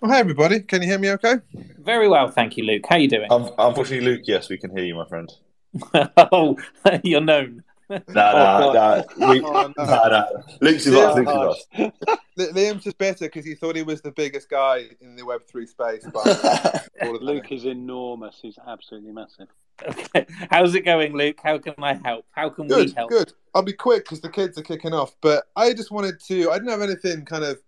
[0.01, 1.09] Well, hey everybody, can you hear me?
[1.11, 1.35] Okay.
[1.79, 2.83] Very well, thank you, Luke.
[2.87, 3.31] How are you doing?
[3.31, 5.29] Um, unfortunately, Luke, yes, we can hear you, my friend.
[6.31, 6.57] oh,
[7.03, 7.63] you're known.
[7.89, 9.29] No, no, no.
[9.29, 9.85] We, oh, no.
[9.85, 10.43] no, no.
[10.61, 11.17] Luke's is lost.
[11.17, 11.67] Luke's is lost.
[12.37, 15.65] Liam's just better because he thought he was the biggest guy in the Web three
[15.65, 16.05] space.
[16.13, 16.81] But
[17.21, 18.39] Luke is enormous.
[18.41, 19.47] He's absolutely massive.
[19.87, 20.25] Okay.
[20.49, 21.39] How's it going, Luke?
[21.41, 22.25] How can I help?
[22.31, 23.09] How can good, we help?
[23.09, 23.33] Good.
[23.55, 25.15] I'll be quick because the kids are kicking off.
[25.21, 26.51] But I just wanted to.
[26.51, 27.59] I didn't have anything kind of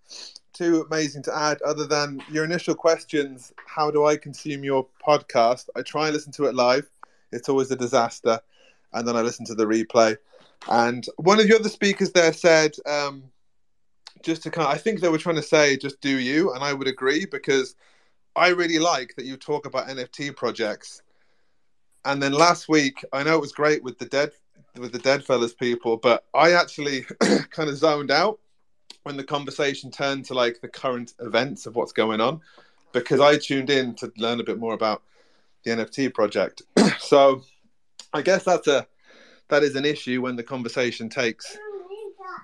[0.54, 3.54] too amazing to add other than your initial questions.
[3.66, 5.70] How do I consume your podcast?
[5.76, 6.90] I try and listen to it live.
[7.32, 8.40] It's always a disaster,
[8.94, 10.18] and then I listened to the replay.
[10.70, 13.24] And one of the other speakers there said, um,
[14.22, 16.64] just to kind of, I think they were trying to say, just do you, and
[16.64, 17.76] I would agree because
[18.36, 21.02] I really like that you talk about NFT projects.
[22.06, 24.32] And then last week, I know it was great with the dead
[24.78, 27.02] with the Deadfellaz people, but I actually
[27.50, 28.40] kind of zoned out
[29.04, 32.40] when the conversation turned to like the current events of what's going on
[32.94, 35.04] because I tuned in to learn a bit more about
[35.64, 36.62] the NFT project.
[37.00, 37.44] so
[38.14, 38.88] I guess that's a
[39.50, 41.58] that is an issue when the conversation takes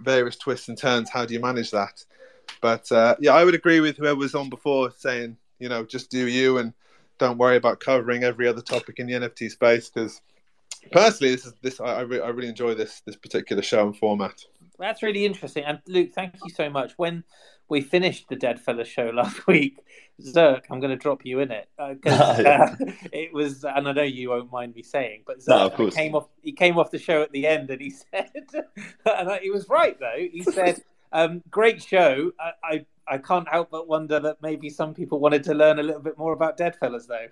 [0.03, 1.09] various twists and turns.
[1.09, 2.03] How do you manage that?
[2.61, 6.09] But uh, yeah, I would agree with whoever was on before saying, you know, just
[6.09, 6.73] do you and
[7.17, 10.21] don't worry about covering every other topic in the NFT space because
[10.91, 13.97] personally, this is this I, I, re- I really enjoy this this particular show and
[13.97, 14.43] format.
[14.79, 15.63] That's really interesting.
[15.63, 16.93] And Luke, thank you so much.
[16.97, 17.23] When
[17.69, 19.79] we finished the Dead Fella show last week,
[20.21, 22.75] Zerk, I'm going to drop you in it because uh,
[23.11, 26.27] it was, and I know you won't mind me saying, but Zerk no, came off.
[26.41, 28.31] He came off the show at the end, and he said,
[29.05, 30.17] and he was right though.
[30.17, 32.31] He said, um, "Great show.
[32.39, 35.83] I, I I can't help but wonder that maybe some people wanted to learn a
[35.83, 37.27] little bit more about Deadfellaz, though.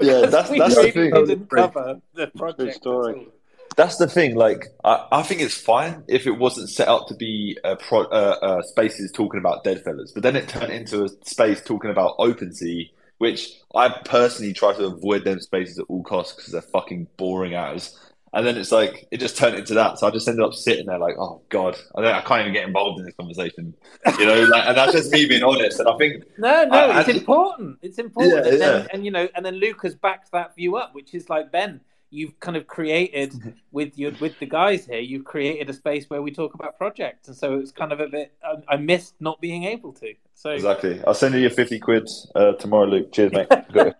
[0.00, 1.12] yeah, that's that's the thing.
[1.12, 3.28] Didn't cover the project story.
[3.76, 4.34] That's the thing.
[4.34, 8.04] Like, I, I think it's fine if it wasn't set up to be a pro,
[8.04, 12.16] uh, uh, spaces talking about Deadfellaz, but then it turned into a space talking about
[12.18, 17.08] OpenSea, which I personally try to avoid them spaces at all costs because they're fucking
[17.18, 17.98] boring as.
[18.32, 19.98] And then it's like it just turned into that.
[19.98, 22.66] So I just ended up sitting there like, oh god, I, I can't even get
[22.66, 23.72] involved in this conversation,
[24.18, 24.42] you know.
[24.44, 25.80] Like, and that's just me being honest.
[25.80, 27.78] And I think no, no, I, it's important.
[27.80, 28.44] It's important.
[28.44, 31.14] Yeah, and, then, and you know, and then Luke has backed that view up, which
[31.14, 31.80] is like Ben.
[32.10, 35.00] You've kind of created with your with the guys here.
[35.00, 38.08] You've created a space where we talk about projects, and so it's kind of a
[38.08, 38.32] bit.
[38.44, 40.14] I, I missed not being able to.
[40.34, 43.12] So exactly, I'll send you your fifty quid uh, tomorrow, Luke.
[43.12, 43.48] Cheers, mate.
[43.72, 43.92] Go,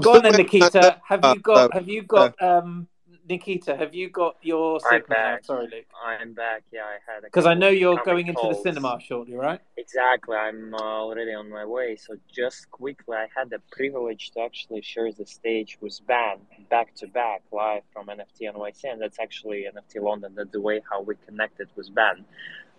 [0.00, 1.00] Go on then, Nikita.
[1.06, 1.72] Have you got?
[1.74, 2.40] Have you got?
[2.42, 2.88] Um,
[3.28, 5.44] Nikita, have you got your I'm back.
[5.44, 5.86] Sorry, Luke.
[6.04, 6.62] I'm back.
[6.72, 9.60] Yeah, I had because I know you're going into the cinema shortly, right?
[9.76, 10.36] Exactly.
[10.36, 11.96] I'm already on my way.
[11.96, 16.94] So just quickly, I had the privilege to actually share the stage with Van back
[16.96, 20.34] to back live from NFT NYC, and that's actually NFT London.
[20.34, 22.24] That's the way how we connected with Van.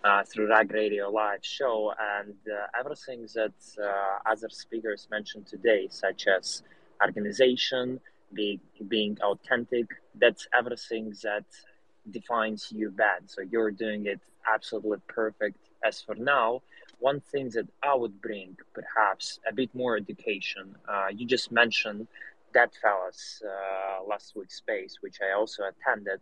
[0.04, 5.86] Uh, through Rug Radio live show and uh, everything that uh, other speakers mentioned today,
[5.88, 6.64] such as
[7.00, 8.00] organization,
[8.34, 9.86] being being authentic
[10.20, 11.44] that's everything that
[12.10, 13.30] defines you bad.
[13.30, 14.20] So you're doing it
[14.52, 15.58] absolutely perfect.
[15.84, 16.62] As for now
[17.02, 22.06] one thing that i would bring perhaps a bit more education uh, you just mentioned
[22.54, 26.20] that fellas uh, last week's space which i also attended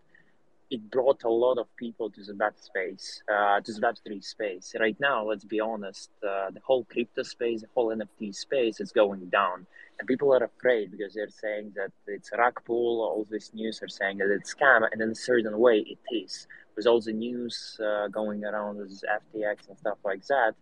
[0.70, 4.72] it brought a lot of people to the web space, uh, to the web3 space.
[4.78, 8.92] Right now, let's be honest, uh, the whole crypto space, the whole NFT space is
[8.92, 9.66] going down.
[9.98, 13.82] And people are afraid because they're saying that it's a rug pull, all this news
[13.82, 16.46] are saying that it's scam, and in a certain way it is.
[16.76, 20.54] With all the news uh, going around with FTX and stuff like that,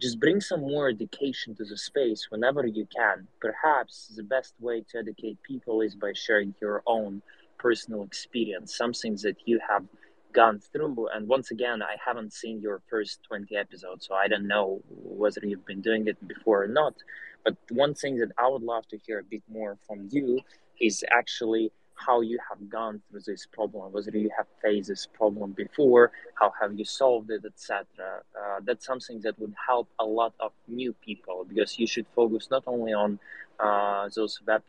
[0.00, 3.26] just bring some more education to the space whenever you can.
[3.40, 7.22] Perhaps the best way to educate people is by sharing your own
[7.62, 9.84] personal experience, something that you have
[10.32, 11.08] gone through.
[11.14, 15.40] And once again, I haven't seen your first 20 episodes, so I don't know whether
[15.44, 16.94] you've been doing it before or not.
[17.44, 20.40] But one thing that I would love to hear a bit more from you
[20.80, 25.52] is actually how you have gone through this problem, whether you have faced this problem
[25.52, 27.84] before, how have you solved it, etc.
[28.00, 32.48] Uh, that's something that would help a lot of new people because you should focus
[32.50, 33.18] not only on
[33.60, 34.62] uh, those web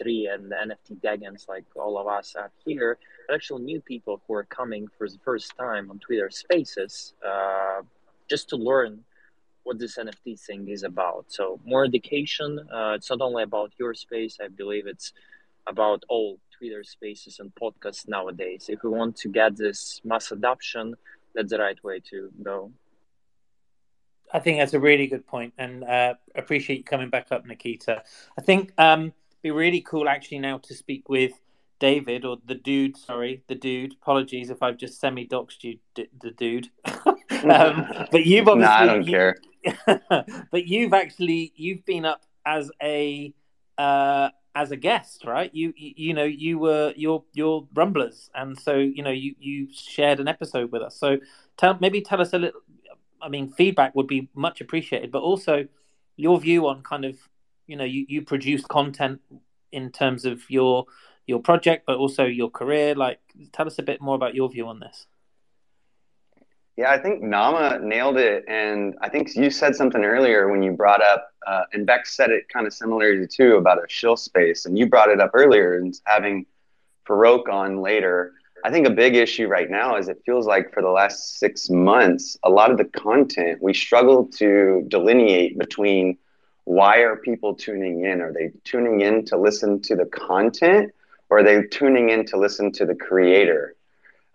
[0.00, 4.34] and the NFT degens like all of us are here, but actual new people who
[4.34, 7.82] are coming for the first time on Twitter Spaces, uh,
[8.28, 9.04] just to learn
[9.64, 11.26] what this NFT thing is about.
[11.28, 12.58] So more education.
[12.72, 14.38] Uh, it's not only about your space.
[14.42, 15.12] I believe it's
[15.66, 18.66] about all Twitter Spaces and podcasts nowadays.
[18.68, 20.94] If we want to get this mass adoption,
[21.34, 22.72] that's the right way to go.
[24.32, 28.02] I think that's a really good point, and uh, appreciate you coming back up, Nikita.
[28.36, 31.32] I think um, be really cool actually now to speak with
[31.78, 32.96] David or the dude.
[32.96, 33.94] Sorry, the dude.
[34.02, 36.70] Apologies if I've just semi doxed you, d- the dude.
[36.84, 38.58] um, but you've obviously.
[38.58, 39.36] nah, I don't you, care.
[40.50, 43.32] but you've actually you've been up as a
[43.76, 45.54] uh, as a guest, right?
[45.54, 49.68] You, you, you know you were your your rumblers, and so you know you you
[49.72, 50.96] shared an episode with us.
[50.96, 51.18] So
[51.56, 52.60] tell maybe tell us a little.
[53.20, 55.66] I mean, feedback would be much appreciated, but also
[56.16, 57.18] your view on kind of
[57.68, 59.20] you know you you produce content
[59.70, 60.86] in terms of your
[61.26, 62.94] your project, but also your career.
[62.94, 63.20] Like,
[63.52, 65.06] tell us a bit more about your view on this.
[66.76, 70.72] Yeah, I think Nama nailed it, and I think you said something earlier when you
[70.72, 74.64] brought up, uh, and Beck said it kind of similarly too about a shill space,
[74.64, 76.46] and you brought it up earlier and having
[77.06, 78.32] Farokh on later.
[78.64, 81.68] I think a big issue right now is it feels like for the last six
[81.68, 86.16] months, a lot of the content we struggle to delineate between
[86.68, 88.20] why are people tuning in?
[88.20, 90.92] Are they tuning in to listen to the content,
[91.30, 93.74] or are they tuning in to listen to the creator?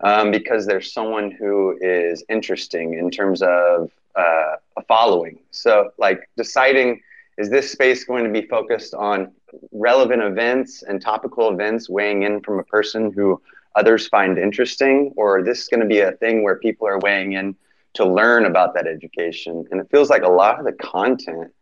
[0.00, 5.38] um, because there's someone who is interesting in terms of uh, a following.
[5.50, 7.00] So, like deciding
[7.36, 9.32] is this space going to be focused on
[9.72, 13.40] relevant events and topical events weighing in from a person who
[13.74, 17.32] others find interesting, or this is going to be a thing where people are weighing
[17.32, 17.56] in
[17.94, 19.64] to learn about that education?
[19.70, 21.52] And it feels like a lot of the content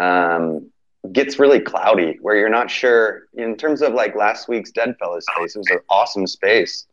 [0.00, 0.70] um,
[1.12, 3.24] gets really cloudy, where you're not sure.
[3.34, 6.86] In terms of like last week's Deadfellaz space, it was an awesome space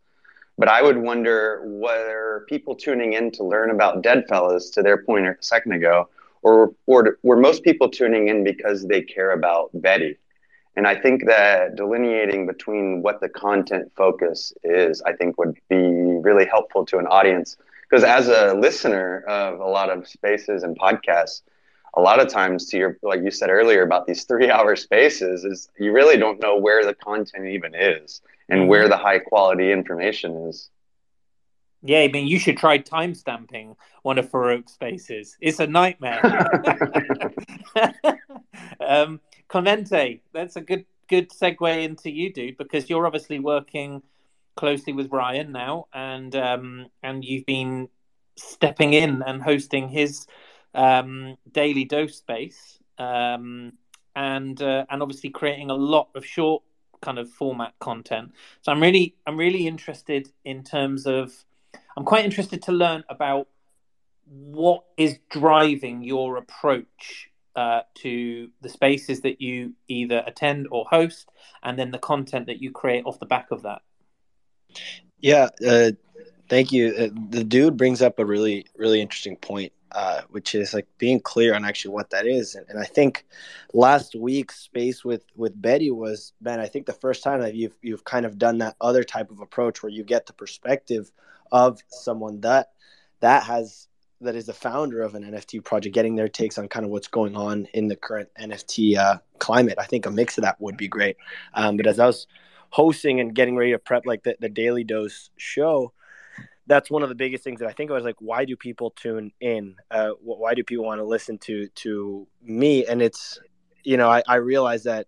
[0.57, 5.27] but I would wonder whether people tuning in to learn about Deadfellaz, to their point
[5.27, 6.09] a second ago,
[6.43, 10.17] or, or were most people tuning in because they care about Betty?
[10.75, 15.75] And I think that delineating between what the content focus is, I think would be
[15.75, 17.57] really helpful to an audience.
[17.89, 21.41] Because as a listener of a lot of spaces and podcasts,
[21.95, 25.45] a lot of times to your like you said earlier about these three hour spaces
[25.45, 28.69] is you really don't know where the content even is and mm-hmm.
[28.69, 30.69] where the high quality information is.
[31.85, 35.35] Yeah, I mean, you should try timestamping one of Farokh's spaces.
[35.41, 36.21] It's a nightmare.
[38.79, 39.19] um,
[39.51, 39.91] that's
[40.55, 44.01] a good good segue into you, dude, because you're obviously working
[44.55, 47.89] closely with Ryan now, and um, and you've been
[48.37, 50.25] stepping in and hosting his
[50.73, 53.73] um, daily dose space, um,
[54.15, 56.63] and uh, and obviously creating a lot of short
[57.01, 58.31] kind of format content.
[58.61, 61.33] So I'm really I'm really interested in terms of
[61.97, 63.47] I'm quite interested to learn about
[64.25, 71.29] what is driving your approach uh, to the spaces that you either attend or host,
[71.61, 73.81] and then the content that you create off the back of that.
[75.19, 75.91] Yeah, uh,
[76.53, 76.93] thank you.
[76.95, 81.19] Uh, the dude brings up a really really interesting point uh, which is like being
[81.19, 82.55] clear on actually what that is.
[82.55, 83.27] And, and, I think
[83.73, 86.59] last week's space with with Betty was Ben.
[86.59, 89.39] I think the first time that you've you've kind of done that other type of
[89.39, 91.11] approach where you get the perspective
[91.51, 92.71] of someone that
[93.19, 93.87] that has
[94.21, 97.07] that is the founder of an NFT project, getting their takes on kind of what's
[97.07, 99.75] going on in the current NFT uh, climate.
[99.77, 101.17] I think a mix of that would be great.
[101.53, 102.25] Um, but as I was
[102.71, 105.93] hosting and getting ready to prep like the, the daily dose show
[106.67, 108.91] that's one of the biggest things that I think I was like, why do people
[108.91, 109.75] tune in?
[109.91, 112.85] Uh, why do people want to listen to to me?
[112.85, 113.39] And it's,
[113.83, 115.07] you know, I, I realize that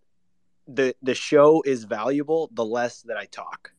[0.68, 3.72] the the show is valuable the less that I talk,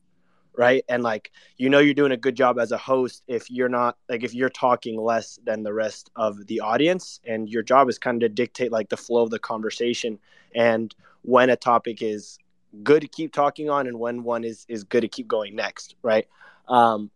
[0.55, 0.83] right?
[0.89, 3.97] And like, you know, you're doing a good job as a host if you're not
[4.09, 7.99] like if you're talking less than the rest of the audience, and your job is
[7.99, 10.17] kind of to dictate like the flow of the conversation
[10.55, 12.37] and when a topic is
[12.83, 15.95] good to keep talking on and when one is is good to keep going next,
[16.01, 16.27] right?
[16.67, 17.11] Um,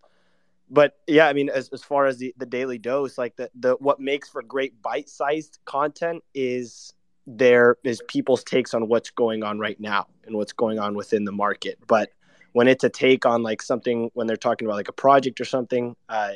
[0.71, 3.75] but yeah, I mean, as, as far as the, the daily dose, like the, the
[3.79, 6.93] what makes for great bite sized content is
[7.27, 11.25] there is people's takes on what's going on right now and what's going on within
[11.25, 11.77] the market.
[11.88, 12.10] But
[12.53, 15.45] when it's a take on like something when they're talking about like a project or
[15.45, 16.34] something, uh,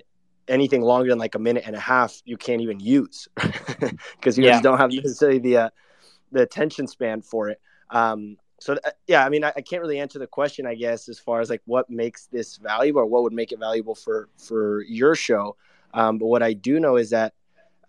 [0.50, 4.44] anything longer than like a minute and a half, you can't even use because you
[4.44, 4.52] yeah.
[4.52, 5.70] just don't have necessarily the uh,
[6.34, 7.62] the attention span for it.
[7.90, 11.10] Um, so uh, yeah, I mean, I, I, can't really answer the question, I guess,
[11.10, 14.30] as far as like what makes this valuable or what would make it valuable for
[14.38, 15.56] for your show.
[15.94, 17.34] Um, but what I do know is that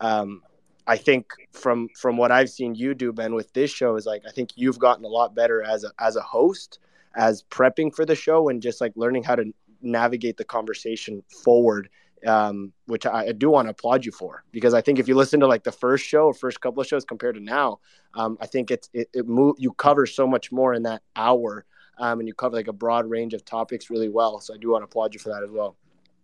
[0.00, 0.42] um,
[0.86, 4.22] I think from from what I've seen you do, Ben, with this show is like
[4.26, 6.80] I think you've gotten a lot better as a as a host,
[7.16, 9.52] as prepping for the show, and just like learning how to
[9.82, 11.88] navigate the conversation forward
[12.26, 15.14] um, which I, I do want to applaud you for because I think if you
[15.14, 17.80] listen to like the first show or first couple of shows compared to now,
[18.14, 21.64] um, I think it's it, it move you cover so much more in that hour,
[21.98, 24.40] um, and you cover like a broad range of topics really well.
[24.40, 25.76] So I do want to applaud you for that as well.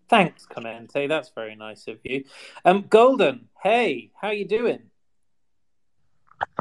[0.08, 1.06] Thanks, Clemente.
[1.06, 2.24] That's very nice of you.
[2.64, 4.80] Um, Golden, hey, how you doing?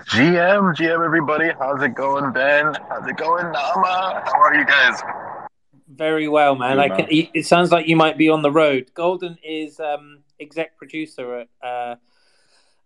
[0.01, 1.49] GM, GM, everybody.
[1.59, 2.73] How's it going, Ben?
[2.87, 4.23] How's it going, Nama?
[4.25, 5.01] How are you guys?
[5.95, 6.77] Very well, man.
[6.77, 7.27] Good, man.
[7.33, 8.91] it sounds like you might be on the road.
[8.93, 11.95] Golden is um, exec producer at uh,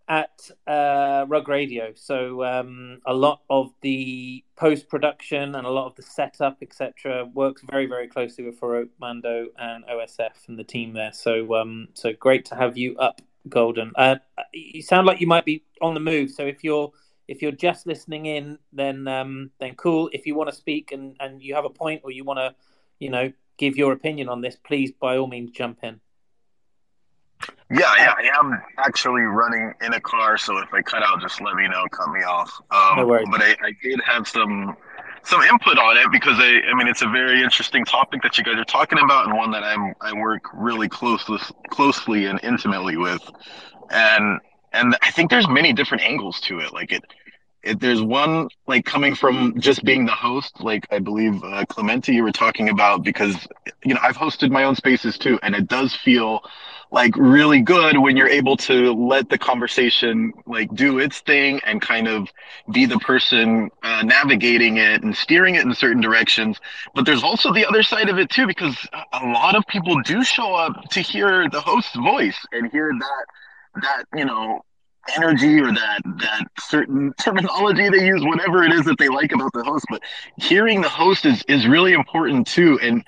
[0.07, 1.91] at uh, Rug Radio.
[1.95, 7.25] So um, a lot of the post production and a lot of the setup, etc.,
[7.33, 11.11] works very, very closely with Farokh Mando and OSF and the team there.
[11.13, 13.91] So um, so great to have you up, Golden.
[13.95, 14.17] Uh,
[14.53, 16.31] you sound like you might be on the move.
[16.31, 16.91] So if you're
[17.27, 20.09] if you're just listening in, then um, then cool.
[20.13, 22.55] If you want to speak and, and you have a point or you want to,
[22.99, 25.99] you know, give your opinion on this, please by all means jump in.
[27.69, 31.41] Yeah, yeah, I am actually running in a car, so if I cut out, just
[31.41, 32.61] let me know, cut me off.
[32.71, 33.27] Um, No worries.
[33.31, 34.77] But I, I did have some
[35.23, 38.43] some input on it because I, I mean, it's a very interesting topic that you
[38.43, 42.39] guys are talking about, and one that I'm I work really close with, closely and
[42.43, 43.21] intimately with,
[43.89, 44.39] and
[44.71, 46.71] and I think there's many different angles to it.
[46.71, 47.03] Like it,
[47.65, 52.13] it there's one like coming from just being the host, like I believe uh, Clemente
[52.13, 53.47] you were talking about, because
[53.83, 56.41] you know I've hosted my own spaces too, and it does feel
[56.91, 61.81] like really good when you're able to let the conversation like do its thing and
[61.81, 62.29] kind of
[62.71, 66.59] be the person uh, navigating it and steering it in certain directions.
[66.93, 68.77] But there's also the other side of it too because
[69.13, 73.25] a lot of people do show up to hear the host's voice and hear that
[73.81, 74.61] that you know
[75.15, 79.51] energy or that that certain terminology they use whatever it is that they like about
[79.53, 80.01] the host but
[80.37, 82.79] hearing the host is is really important too.
[82.81, 83.03] And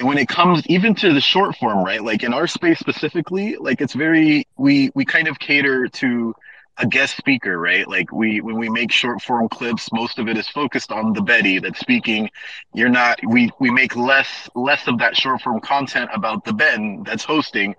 [0.00, 2.02] when it comes even to the short form right?
[2.02, 6.34] Like in our space specifically like it's very we we kind of cater to
[6.76, 7.88] a guest speaker right?
[7.88, 11.22] Like we when we make short form clips most of it is focused on the
[11.22, 12.30] betty that's speaking.
[12.74, 17.02] You're not we we make less less of that short form content about the ben
[17.04, 17.74] that's hosting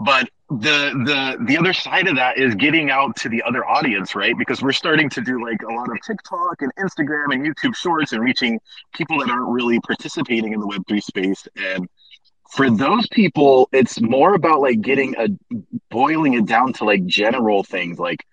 [0.00, 0.28] but
[0.60, 4.36] the the the other side of that is getting out to the other audience right?
[4.38, 8.12] Because we're starting to do like a lot of tiktok and instagram and youtube shorts
[8.12, 8.58] and reaching
[8.94, 11.46] people that aren't really participating in the web3 space.
[11.56, 11.88] And
[12.52, 15.28] for those people it's more about like getting a
[15.90, 18.24] boiling it down to like general things like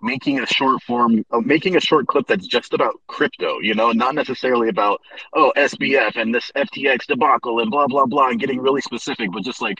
[0.00, 3.90] making a short form uh, making a short clip that's just about crypto you know
[3.90, 5.00] not necessarily about
[5.32, 9.42] oh sbf and this ftx debacle and blah blah blah and getting really specific but
[9.42, 9.78] just like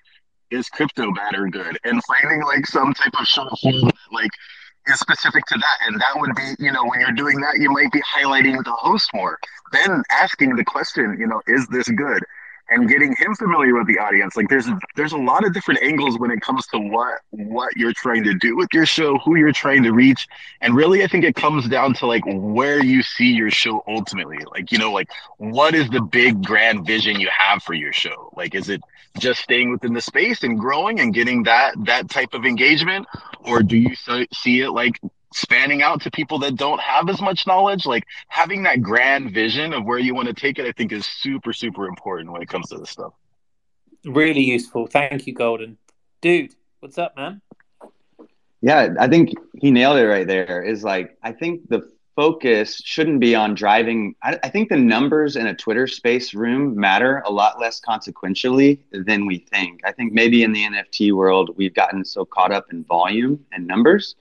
[0.54, 1.78] is crypto bad or good?
[1.84, 4.30] And finding like some type of short form like
[4.86, 5.78] is specific to that.
[5.86, 8.72] And that would be you know when you're doing that you might be highlighting the
[8.72, 9.38] host more.
[9.72, 12.22] Then asking the question you know is this good
[12.74, 14.36] and getting him familiar with the audience.
[14.36, 17.92] Like there's there's a lot of different angles when it comes to what what you're
[17.92, 20.26] trying to do with your show who you're trying to reach.
[20.60, 24.38] And really i think it comes down to like where you see your show ultimately.
[24.50, 25.08] Like you know like
[25.38, 28.32] what is the big grand vision you have for your show?
[28.36, 28.80] Like is it
[29.18, 33.06] just staying within the space and growing and getting that that type of engagement?
[33.40, 33.94] Or do you
[34.32, 35.00] see it like
[35.34, 39.72] spanning out to people that don't have as much knowledge like having that grand vision
[39.72, 42.48] of where you want to take it i think is super super important when it
[42.48, 43.12] comes to this stuff
[44.04, 44.86] Really useful.
[44.86, 45.78] Thank you, Golden.
[46.20, 47.40] Dude, what's up, man?
[48.60, 50.62] Yeah, I think he nailed it right there.
[50.62, 54.14] Is like, I think the focus shouldn't be on driving.
[54.22, 58.82] I, I think the numbers in a Twitter space room matter a lot less consequentially
[58.92, 59.80] than we think.
[59.84, 63.66] I think maybe in the NFT world, we've gotten so caught up in volume and
[63.66, 64.16] numbers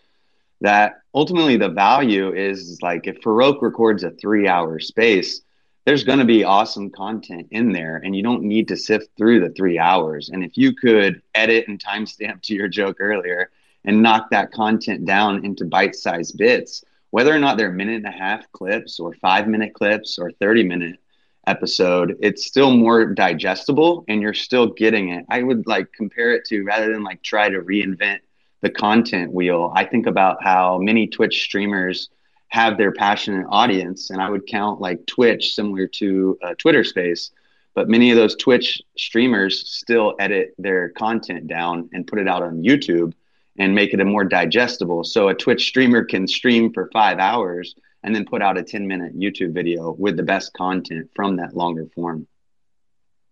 [0.63, 5.41] that ultimately the value is like if Farokh records a three hour space,
[5.85, 9.41] there's going to be awesome content in there and you don't need to sift through
[9.41, 10.29] the three hours.
[10.29, 13.51] And if you could edit and timestamp to your joke earlier
[13.83, 18.05] and knock that content down into bite sized bits, whether or not they're minute and
[18.05, 20.99] a half clips or five minute clips or 30 minute
[21.45, 25.25] episode, it's still more digestible and you're still getting it.
[25.29, 28.19] I would like compare it to rather than like try to reinvent
[28.63, 32.09] the content wheel, I think about how many Twitch streamers
[32.47, 34.09] have their passionate audience.
[34.09, 37.31] And I would count like Twitch similar to a Twitter space.
[37.75, 42.41] But many of those Twitch streamers still edit their content down and put it out
[42.41, 43.13] on YouTube
[43.59, 45.03] and make it a more digestible.
[45.03, 48.87] So a Twitch streamer can stream for five hours and then put out a 10
[48.87, 52.27] minute YouTube video with the best content from that longer form.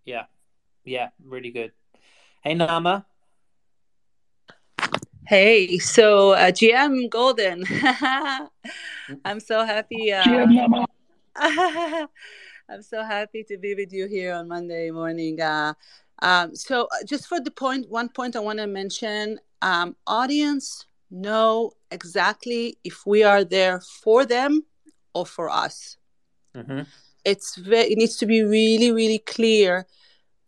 [0.04, 0.26] Yeah.
[0.84, 1.72] Yeah, really good.
[2.44, 3.06] Hey, Nama.
[5.32, 7.64] Hey, so uh, GM Golden,
[9.24, 10.12] I'm so happy.
[10.12, 10.86] Uh, GM.
[12.70, 15.40] I'm so happy to be with you here on Monday morning.
[15.40, 15.74] Uh,
[16.22, 20.86] um, so, uh, just for the point, one point I want to mention: um, audience
[21.10, 24.66] know exactly if we are there for them
[25.14, 25.96] or for us.
[26.54, 26.82] Mm-hmm.
[27.24, 29.88] It's very, it needs to be really, really clear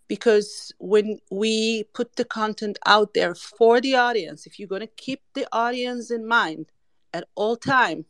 [0.07, 4.87] because when we put the content out there for the audience if you're going to
[4.87, 6.65] keep the audience in mind
[7.13, 8.05] at all time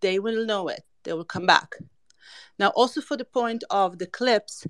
[0.00, 0.82] they will know it.
[1.04, 1.74] They will come back.
[2.58, 4.66] Now also for the point of the clips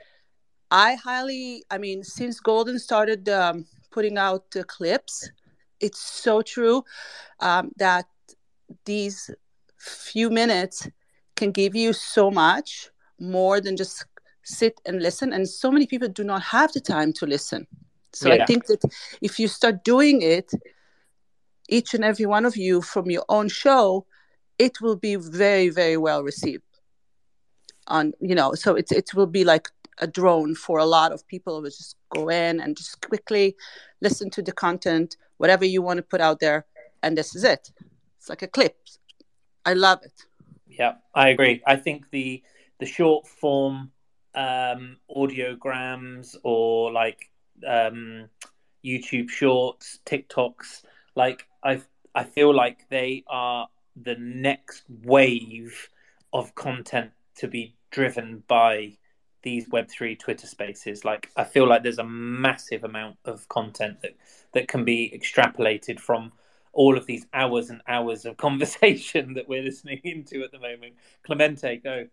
[0.71, 5.29] i highly i mean since golden started um, putting out the clips
[5.81, 6.85] it's so true
[7.41, 8.07] um, that
[8.85, 9.31] these
[9.79, 10.89] few minutes
[11.35, 14.05] can give you so much more than just
[14.43, 15.33] sit and listen.
[15.33, 17.67] And so many people do not have the time to listen.
[18.13, 18.43] So yeah.
[18.43, 18.83] I think that
[19.21, 20.53] if you start doing it,
[21.69, 24.07] each and every one of you from your own show,
[24.59, 26.65] it will be very, very well received.
[27.87, 29.69] On you know, so it it will be like
[29.99, 33.57] a drone for a lot of people who just go in and just quickly
[34.01, 36.67] listen to the content, whatever you want to put out there,
[37.03, 37.71] and this is it.
[38.19, 38.77] It's like a clip.
[39.65, 40.27] I love it.
[40.69, 41.63] Yeah, I agree.
[41.67, 42.43] I think the
[42.79, 43.93] the short form
[44.35, 47.31] um, audiograms or like
[47.67, 48.29] um,
[48.85, 50.83] YouTube Shorts, TikToks,
[51.15, 51.81] like I
[52.15, 55.89] I feel like they are the next wave
[56.33, 58.97] of content to be driven by
[59.43, 61.05] these web3 twitter spaces.
[61.05, 64.17] Like i feel like there's a massive amount of content that
[64.53, 66.33] that can be extrapolated from
[66.73, 70.95] all of these hours and hours of conversation that we're listening into at the moment.
[71.25, 72.07] Clemente go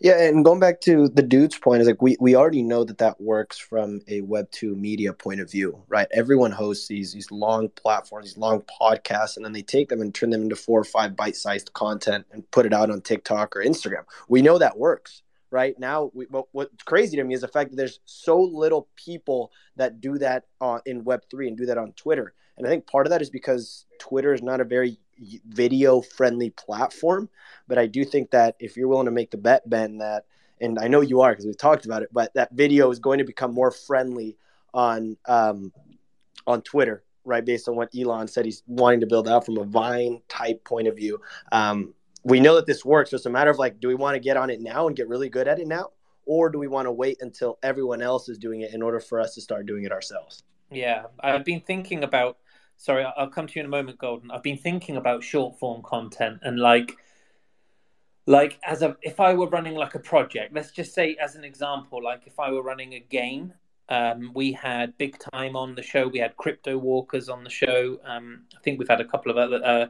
[0.00, 2.98] yeah, and going back to the dude's point is like we we already know that
[2.98, 6.06] that works from a Web two media point of view, right?
[6.12, 10.14] Everyone hosts these these long platforms, these long podcasts, and then they take them and
[10.14, 13.56] turn them into four or five bite sized content and put it out on TikTok
[13.56, 14.04] or Instagram.
[14.28, 15.78] We know that works, right?
[15.78, 19.50] Now, we, what, what's crazy to me is the fact that there's so little people
[19.76, 20.44] that do that
[20.86, 23.30] in Web three and do that on Twitter, and I think part of that is
[23.30, 24.98] because Twitter is not a very
[25.48, 27.28] video friendly platform.
[27.68, 30.26] But I do think that if you're willing to make the bet, Ben, that,
[30.60, 33.18] and I know you are because we've talked about it, but that video is going
[33.18, 34.36] to become more friendly
[34.72, 35.72] on um,
[36.46, 37.44] on Twitter, right?
[37.44, 40.88] Based on what Elon said, he's wanting to build out from a Vine type point
[40.88, 41.20] of view.
[41.52, 41.94] Um,
[42.24, 43.10] we know that this works.
[43.10, 44.96] So it's a matter of like, do we want to get on it now and
[44.96, 45.90] get really good at it now?
[46.26, 49.20] Or do we want to wait until everyone else is doing it in order for
[49.20, 50.42] us to start doing it ourselves?
[50.70, 52.38] Yeah, I've been thinking about
[52.76, 54.30] sorry, I'll come to you in a moment, Golden.
[54.30, 56.96] I've been thinking about short form content and like,
[58.26, 61.44] like as a if I were running like a project, let's just say as an
[61.44, 63.52] example, like if I were running a game,
[63.88, 66.08] um, we had big time on the show.
[66.08, 67.98] We had Crypto Walkers on the show.
[68.04, 69.86] Um, I think we've had a couple of other uh,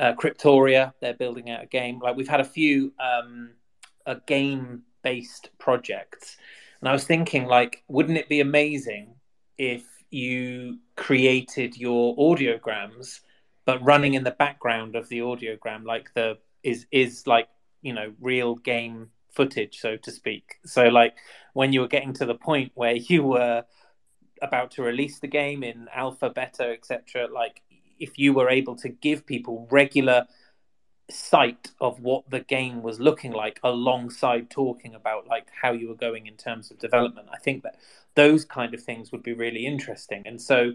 [0.00, 0.92] uh, Cryptoria.
[1.00, 2.00] They're building out a game.
[2.00, 3.50] Like we've had a few um,
[4.06, 6.36] a game based projects,
[6.80, 9.14] and I was thinking, like, wouldn't it be amazing
[9.58, 13.20] if you created your audiograms,
[13.64, 17.48] but running in the background of the audiogram, like the is is like
[17.82, 20.56] you know real game footage, so to speak.
[20.64, 21.14] So like
[21.52, 23.64] when you were getting to the point where you were
[24.42, 27.62] about to release the game in alpha, beta, etc., like
[27.98, 30.26] if you were able to give people regular
[31.10, 35.94] sight of what the game was looking like alongside talking about like how you were
[35.94, 37.76] going in terms of development i think that
[38.14, 40.22] those kind of things would be really interesting.
[40.26, 40.74] And so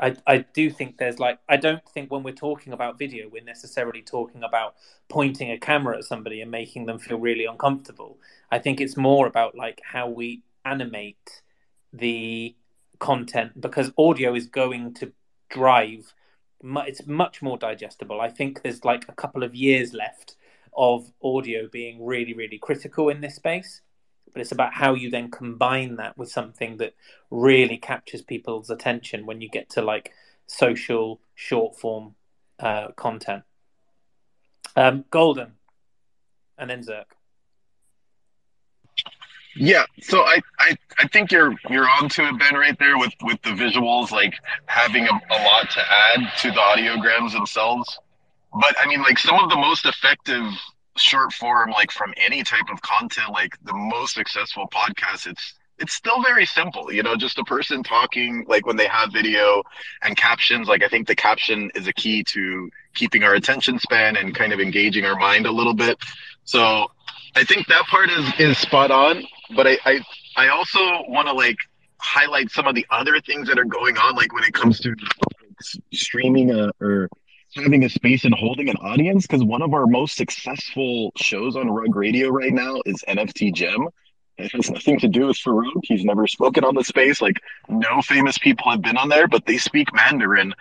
[0.00, 3.44] I, I do think there's like I don't think when we're talking about video we're
[3.44, 4.74] necessarily talking about
[5.08, 8.18] pointing a camera at somebody and making them feel really uncomfortable.
[8.50, 11.42] I think it's more about like how we animate
[11.92, 12.56] the
[12.98, 15.12] content because audio is going to
[15.48, 16.12] drive
[16.62, 18.20] it's much more digestible.
[18.20, 20.36] I think there's like a couple of years left
[20.76, 23.80] of audio being really really critical in this space
[24.34, 26.92] but it's about how you then combine that with something that
[27.30, 30.12] really captures people's attention when you get to like
[30.46, 32.16] social short form
[32.58, 33.44] uh, content.
[34.76, 35.52] Um, Golden,
[36.58, 37.14] and then Zerk.
[39.56, 43.40] Yeah, so I, I I think you're you're onto it, Ben, right there with with
[43.42, 44.34] the visuals, like
[44.66, 47.98] having a, a lot to add to the audiograms themselves.
[48.52, 50.44] But I mean, like some of the most effective
[50.96, 55.92] short form like from any type of content like the most successful podcast it's it's
[55.92, 59.62] still very simple you know just a person talking like when they have video
[60.02, 64.16] and captions like i think the caption is a key to keeping our attention span
[64.16, 65.98] and kind of engaging our mind a little bit
[66.44, 66.86] so
[67.34, 69.24] i think that part is is spot on
[69.54, 70.00] but i i,
[70.36, 71.56] I also want to like
[71.98, 74.94] highlight some of the other things that are going on like when it comes to
[75.92, 77.08] streaming a, or
[77.56, 81.70] having a space and holding an audience because one of our most successful shows on
[81.70, 83.88] Rug Radio right now is NFT Gem.
[84.36, 85.80] It has nothing to do with Farokh.
[85.84, 87.22] He's never spoken on the space.
[87.22, 90.54] Like no famous people have been on there, but they speak Mandarin,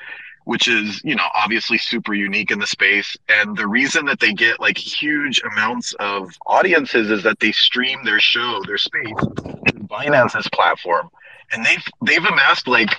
[0.46, 3.16] which is, you know, obviously super unique in the space.
[3.30, 8.04] And the reason that they get like huge amounts of audiences is that they stream
[8.04, 11.10] their show, their space, through Binance's platform.
[11.52, 12.96] And they've they've amassed like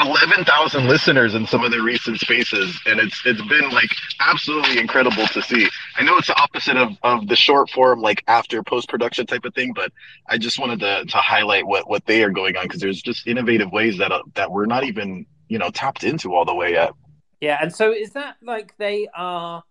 [0.00, 3.90] 11,000 listeners in some of their recent spaces, and it's it's been like
[4.20, 5.68] absolutely incredible to see.
[5.96, 9.44] I know it's the opposite of, of the short form, like after post production type
[9.44, 9.92] of thing, but
[10.28, 13.26] I just wanted to, to highlight what, what they are going on because there's just
[13.26, 16.72] innovative ways that uh, that we're not even you know tapped into all the way
[16.72, 16.92] yet.
[17.40, 19.62] Yeah, and so is that like they are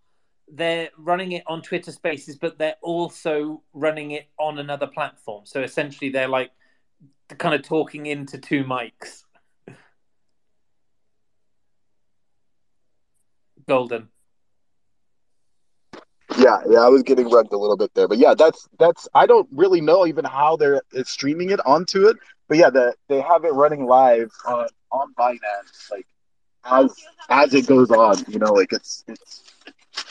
[0.49, 5.45] they're running it on Twitter Spaces, but they're also running it on another platform.
[5.45, 6.51] So essentially, they're like
[7.37, 9.23] kind of talking into two mics.
[13.67, 14.07] Golden.
[16.37, 19.07] Yeah, yeah, I was getting rugged a little bit there, but yeah, that's that's.
[19.13, 22.17] I don't really know even how they're streaming it onto it,
[22.47, 26.07] but yeah, the, they have it running live on on Binance, like
[26.63, 26.93] as
[27.29, 28.23] as it goes on.
[28.27, 29.43] You know, like it's it's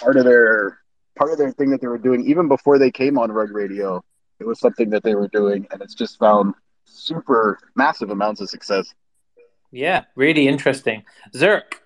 [0.00, 0.78] part of their
[1.16, 4.04] part of their thing that they were doing even before they came on Rug Radio.
[4.38, 6.54] It was something that they were doing, and it's just found
[6.84, 8.92] super massive amounts of success.
[9.70, 11.04] Yeah, really interesting.
[11.34, 11.80] Zerk.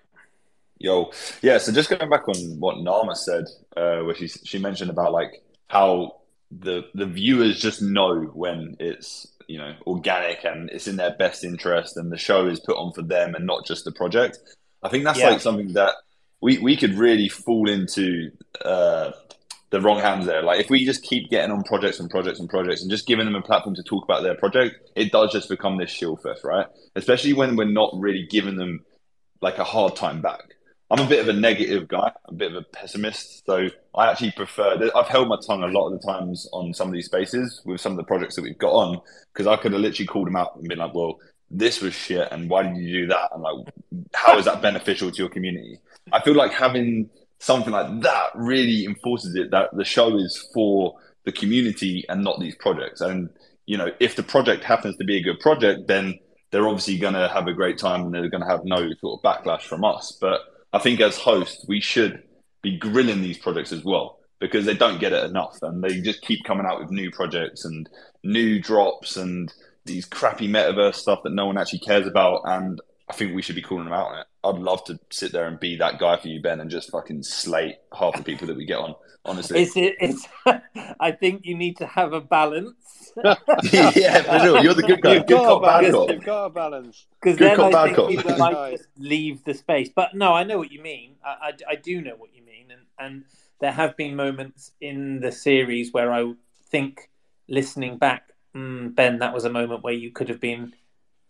[0.77, 1.11] Yo,
[1.41, 1.57] yeah.
[1.59, 3.45] So just going back on what Nama said,
[3.77, 6.17] uh, where she she mentioned about like how
[6.51, 11.43] the the viewers just know when it's you know organic and it's in their best
[11.43, 14.39] interest and the show is put on for them and not just the project.
[14.83, 15.29] I think that's yeah.
[15.29, 15.95] like something that
[16.41, 18.31] we we could really fall into
[18.65, 19.11] uh,
[19.69, 20.41] the wrong hands there.
[20.43, 23.25] Like if we just keep getting on projects and projects and projects and just giving
[23.25, 26.43] them a platform to talk about their project, it does just become this shield fest,
[26.43, 26.67] right?
[26.95, 28.85] Especially when we're not really giving them
[29.41, 30.55] like a hard time back.
[30.91, 33.45] I'm a bit of a negative guy, a bit of a pessimist.
[33.45, 34.89] So I actually prefer.
[34.93, 37.79] I've held my tongue a lot of the times on some of these spaces with
[37.79, 38.99] some of the projects that we've got on
[39.31, 41.17] because I could have literally called them out and been like, "Well,
[41.49, 43.73] this was shit, and why did you do that?" And like,
[44.13, 45.79] how is that beneficial to your community?
[46.11, 50.95] I feel like having something like that really enforces it that the show is for
[51.23, 52.99] the community and not these projects.
[52.99, 53.29] And
[53.65, 56.19] you know, if the project happens to be a good project, then
[56.51, 59.19] they're obviously going to have a great time and they're going to have no sort
[59.19, 60.17] of backlash from us.
[60.19, 60.41] But
[60.73, 62.23] I think as hosts, we should
[62.61, 66.21] be grilling these projects as well because they don't get it enough and they just
[66.21, 67.89] keep coming out with new projects and
[68.23, 69.53] new drops and
[69.85, 72.41] these crappy metaverse stuff that no one actually cares about.
[72.45, 74.27] And I think we should be calling them out on it.
[74.43, 77.23] I'd love to sit there and be that guy for you, Ben, and just fucking
[77.23, 78.95] slate half the people that we get on.
[79.23, 80.27] Honestly, it's, it's
[80.99, 82.73] I think you need to have a balance.
[83.71, 84.63] yeah, for sure.
[84.63, 85.15] You're the good guy.
[85.15, 86.07] You've good got cop, bad cop.
[86.07, 86.09] cop.
[86.15, 87.05] You've got a balance.
[87.21, 88.09] Because then cop, I think cop.
[88.09, 89.89] people might just leave the space.
[89.93, 91.15] But no, I know what you mean.
[91.23, 93.23] I, I, I do know what you mean, and and
[93.59, 96.33] there have been moments in the series where I
[96.69, 97.09] think,
[97.47, 100.73] listening back, mm, Ben, that was a moment where you could have been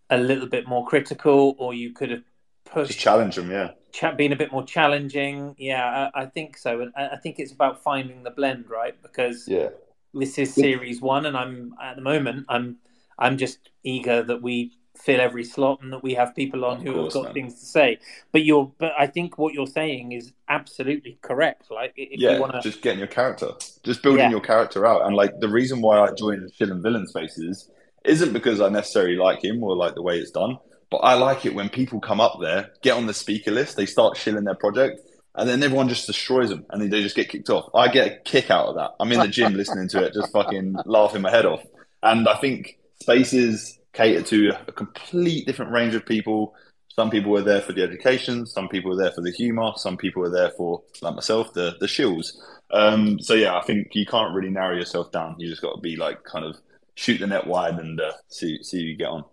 [0.09, 2.23] a little bit more critical, or you could have
[2.65, 3.71] pushed, Just challenge them, yeah.
[3.91, 5.55] cha- been a bit more challenging.
[5.57, 8.95] Yeah, I, I think so, and I I think it's about finding the blend, right?
[9.01, 9.69] Because Yeah.
[10.13, 12.77] This is series one, and I'm at the moment, I'm
[13.17, 16.83] I'm just eager that we fill every slot and that we have people on Of
[16.83, 17.33] who course, have got man.
[17.33, 17.99] things to say.
[18.31, 21.71] But you're, but I think what you're saying is absolutely correct.
[21.71, 23.49] Like if yeah, you want to, just getting your character,
[23.83, 24.31] just building Yeah.
[24.31, 25.05] your character out.
[25.05, 27.69] And like the reason why I joined Chill and Villain Spaces
[28.05, 30.57] isn't because I necessarily like him or like the way it's done,
[30.89, 33.85] but I like it when people come up there, get on the speaker list, they
[33.85, 34.99] start shilling their project,
[35.35, 37.69] and then everyone just destroys them and they just get kicked off.
[37.73, 38.91] I get a kick out of that.
[38.99, 41.63] I'm in the gym listening to it, just fucking laughing my head off.
[42.03, 46.53] And I think spaces cater to a complete different range of people.
[46.89, 49.95] Some people are there for the education, some people are there for the humour, some
[49.95, 52.33] people are there for, like myself, the the shills.
[52.71, 55.35] Um, so yeah, I think you can't really narrow yourself down.
[55.37, 56.57] You just got to be like kind of
[56.95, 59.23] shoot the net wide and uh, see see who you get on.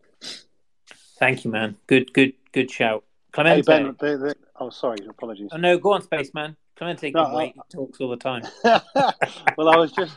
[1.18, 1.76] thank you, man.
[1.88, 3.03] Good, good, good shout,
[3.34, 3.96] Hey Clemente.
[3.99, 5.51] Ben, the, the, oh sorry, apologies.
[5.53, 6.57] Oh no, go on, spaceman.
[6.77, 7.55] Clemente No, can I- wait.
[7.55, 8.43] He talks all the time.
[9.57, 10.17] well, I was just,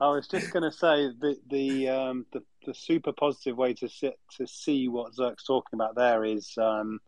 [0.00, 3.88] I was just going to say the the, um, the the super positive way to
[3.88, 7.00] sit to see what Zerk's talking about there is um,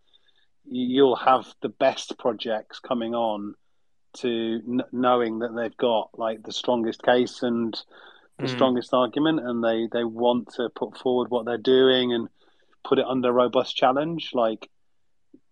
[0.66, 3.54] you'll have the best projects coming on
[4.14, 7.74] to n- knowing that they've got like the strongest case and
[8.38, 8.50] the Mm.
[8.54, 12.28] strongest argument, and they they want to put forward what they're doing and
[12.84, 14.30] put it under robust challenge.
[14.34, 14.68] Like,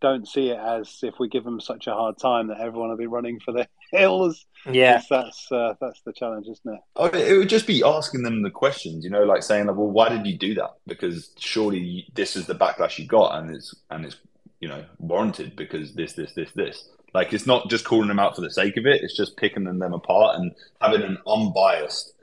[0.02, 2.96] don't see it as if we give them such a hard time that everyone will
[2.96, 4.44] be running for the hills.
[4.66, 4.72] Yeah.
[4.72, 6.80] Yes, that's uh, that's the challenge, isn't it?
[6.96, 9.90] Oh, it would just be asking them the questions, you know, like saying, like, "Well,
[9.90, 13.74] why did you do that?" Because surely this is the backlash you got, and it's
[13.90, 14.16] and it's
[14.60, 16.88] you know warranted because this, this, this, this.
[17.14, 19.64] Like, it's not just calling them out for the sake of it; it's just picking
[19.64, 22.14] them, them apart and having an unbiased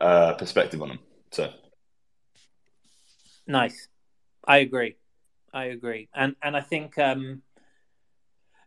[0.00, 0.98] uh, perspective on them.
[1.30, 1.50] So,
[3.46, 3.88] Nice.
[4.46, 4.96] I agree.
[5.58, 6.08] I agree.
[6.14, 7.42] And and I think um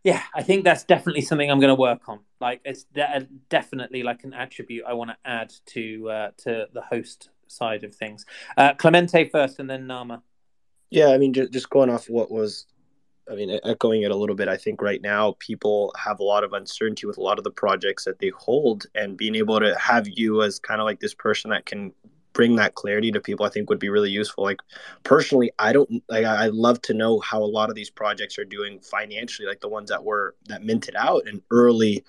[0.04, 2.20] yeah, I think that's definitely something I'm going to work on.
[2.40, 6.82] Like it's de- definitely like an attribute I want to add to uh, to the
[6.82, 8.26] host side of things.
[8.56, 10.22] Uh, Clemente first, and then Nama.
[10.90, 12.66] Yeah, I mean, just, just going off what was,
[13.30, 16.42] I mean, echoing it a little bit, I think right now people have a lot
[16.42, 19.78] of uncertainty with a lot of the projects that they hold, and being able to
[19.78, 21.92] have you as kind of like this person that can
[22.32, 24.44] bring that clarity to people, I think would be really useful.
[24.44, 24.60] Like
[25.02, 28.44] personally, I don't like I love to know how a lot of these projects are
[28.44, 32.04] doing financially, like the ones that were that minted out in early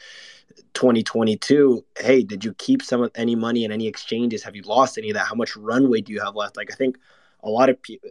[0.73, 1.83] 2022.
[1.99, 4.43] Hey, did you keep some of any money in any exchanges?
[4.43, 5.27] Have you lost any of that?
[5.27, 6.57] How much runway do you have left?
[6.57, 6.97] Like I think
[7.43, 8.09] a lot of people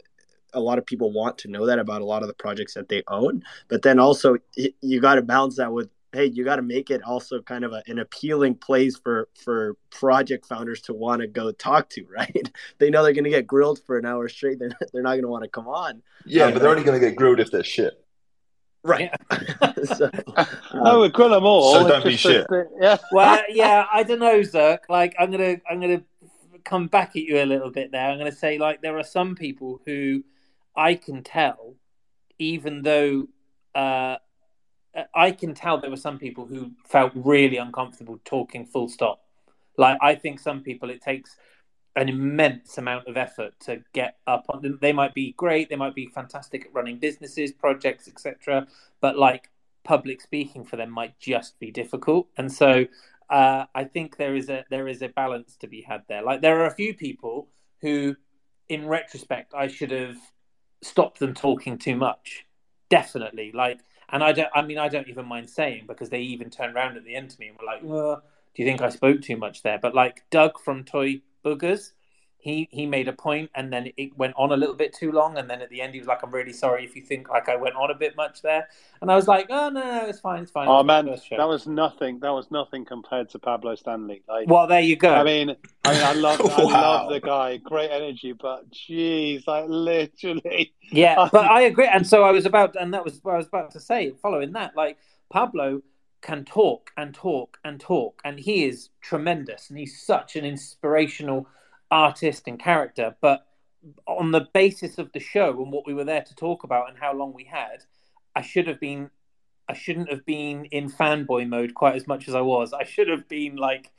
[0.55, 2.89] a lot of people want to know that about a lot of the projects that
[2.89, 4.37] they own but then also
[4.83, 7.73] you got to balance that with hey, you got to make it also kind of
[7.73, 12.51] a, an appealing place for for project founders to want to go talk to, right?
[12.79, 14.59] they know they're going to get grilled for an hour straight.
[14.59, 16.03] They're they're not going to want to come on.
[16.25, 17.99] Yeah, um, but they're only going to get grilled if they're shit.
[18.85, 19.13] Right.
[19.85, 21.75] so, um, no, we grill them all.
[21.75, 22.47] So don't be shit.
[22.81, 22.97] yeah.
[23.13, 24.81] Well, yeah, I don't know, Zerk.
[24.89, 26.03] Like, I'm gonna, I'm gonna
[26.65, 28.11] come back at you a little bit there.
[28.11, 30.25] I'm gonna say, like, there are some people who
[30.75, 31.77] I can tell,
[32.41, 33.29] even though
[33.75, 34.17] uh,
[35.15, 39.23] I can tell there were some people who felt really uncomfortable talking full stop.
[39.79, 41.37] Like I think some people it takes
[41.97, 44.79] an immense amount of effort to get up on them.
[44.81, 48.67] They might be great, they might be fantastic at running businesses, projects, etc.
[49.01, 49.51] But like
[49.85, 52.29] public speaking for them might just be difficult.
[52.37, 52.87] And so
[53.31, 56.23] uh, I think there is a there is a balance to be had there.
[56.23, 57.49] Like there are a few people
[57.81, 58.17] who,
[58.69, 60.17] in retrospect, I should have
[60.83, 62.47] stopped them talking too much.
[62.91, 63.81] Definitely, like
[64.13, 64.49] and I don't.
[64.55, 67.31] I mean, I don't even mind saying because they even turned around at the end
[67.31, 68.23] to me and were like, "Well,
[68.55, 71.93] do you think I spoke too much there?" But like Doug from Toy Boogers,
[72.43, 75.39] he he made a point and then it went on a little bit too long
[75.39, 77.49] and then at the end he was like i'm really sorry if you think like
[77.49, 78.69] i went on a bit much there.
[79.01, 80.67] And i was like oh no no it's fine it's fine.
[80.67, 84.81] Oh man that was nothing that was nothing compared to pablo stanley like well there
[84.81, 85.15] you go.
[85.15, 86.57] I mean i mean i love wow.
[86.57, 90.75] i love the guy great energy but jeez like literally.
[90.91, 93.47] Yeah but i agree and so i was about and that was what i was
[93.47, 94.99] about to say following that like
[95.31, 95.81] pablo
[96.23, 101.47] can talk and talk and talk and he is tremendous and he's such an inspirational
[101.93, 103.47] artist and character, but
[104.07, 106.99] on the basis of the show and what we were there to talk about and
[106.99, 107.85] how long we had,
[108.35, 109.11] I should have been
[109.69, 112.73] I shouldn't have been in fanboy mode quite as much as I was.
[112.73, 113.93] I should have been like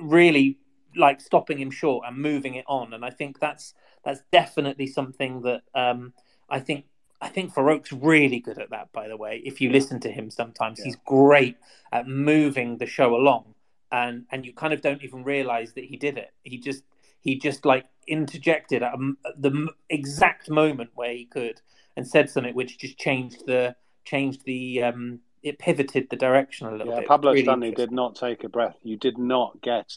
[0.00, 0.58] really
[0.96, 2.92] like stopping him short and moving it on.
[2.92, 3.74] And I think that's
[4.04, 6.12] that's definitely something that um,
[6.50, 6.84] I think
[7.20, 8.92] I think Farokh's really good at that.
[8.92, 10.86] By the way, if you listen to him, sometimes yeah.
[10.86, 11.56] he's great
[11.90, 13.54] at moving the show along,
[13.90, 16.32] and and you kind of don't even realize that he did it.
[16.42, 16.84] He just
[17.28, 21.60] he just like interjected at, a, at the exact moment where he could
[21.96, 23.74] and said something which just changed the
[24.04, 27.08] changed the um it pivoted the direction a little yeah, bit.
[27.08, 28.76] Pablo really Stanley did not take a breath.
[28.82, 29.96] You did not get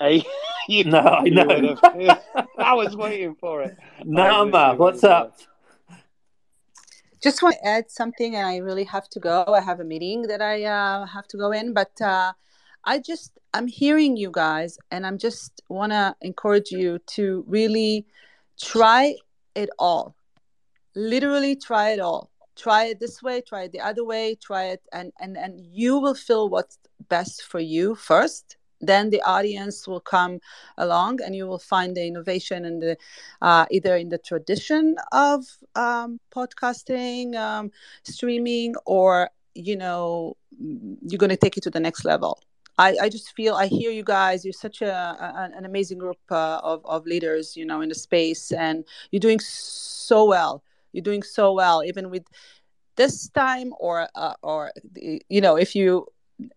[0.00, 0.22] a.
[0.68, 1.76] you, no, I know.
[2.58, 3.76] I was waiting for it.
[4.04, 5.38] Nama, what's up?
[7.22, 9.44] Just want to add something, and I really have to go.
[9.48, 12.34] I have a meeting that I uh, have to go in, but uh,
[12.86, 18.06] I just I'm hearing you guys, and I'm just want to encourage you to really
[18.60, 19.14] try
[19.54, 20.14] it all.
[20.94, 22.30] Literally try it all.
[22.56, 25.98] Try it this way, try it the other way, try it, and and and you
[25.98, 26.78] will feel what's
[27.08, 28.56] best for you first.
[28.80, 30.40] Then the audience will come
[30.76, 32.96] along, and you will find the innovation in the
[33.40, 37.70] uh, either in the tradition of um, podcasting, um,
[38.04, 42.40] streaming, or you know you're going to take it to the next level
[42.78, 44.44] I, I just feel I hear you guys.
[44.44, 47.94] You're such a, a an amazing group uh, of of leaders, you know, in the
[47.94, 50.62] space, and you're doing so well.
[50.92, 52.24] You're doing so well, even with
[52.96, 54.72] this time, or uh, or
[55.28, 56.06] you know, if you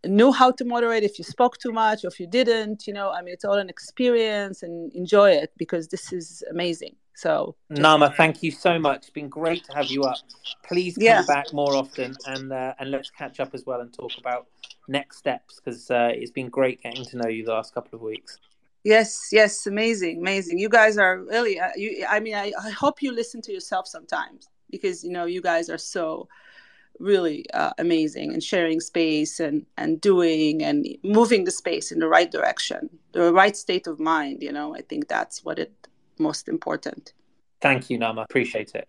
[0.06, 3.12] knew how to moderate, if you spoke too much, or if you didn't, you know,
[3.12, 6.96] I mean, it's all an experience, and enjoy it because this is amazing.
[7.16, 7.56] So.
[7.72, 8.98] Nama, thank you so much.
[8.98, 10.18] It's been great to have you up.
[10.64, 11.24] Please come yeah.
[11.28, 14.48] back more often, and uh, and let's catch up as well and talk about
[14.88, 18.02] next steps because uh, it's been great getting to know you the last couple of
[18.02, 18.40] weeks.
[18.84, 20.60] Yes, yes, amazing, amazing.
[20.60, 21.60] You guys are really.
[21.60, 25.26] Uh, you, I mean, I, I hope you listen to yourself sometimes because you know
[25.26, 26.28] you guys are so
[27.00, 32.08] really uh, amazing and sharing space and and doing and moving the space in the
[32.08, 34.42] right direction, the right state of mind.
[34.42, 35.74] You know, I think that's what it
[36.20, 37.14] most important.
[37.62, 38.22] Thank you, Nama.
[38.22, 38.88] Appreciate it.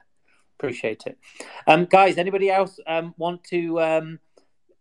[0.58, 1.18] Appreciate it.
[1.66, 4.18] Um, guys, anybody else um, want to um,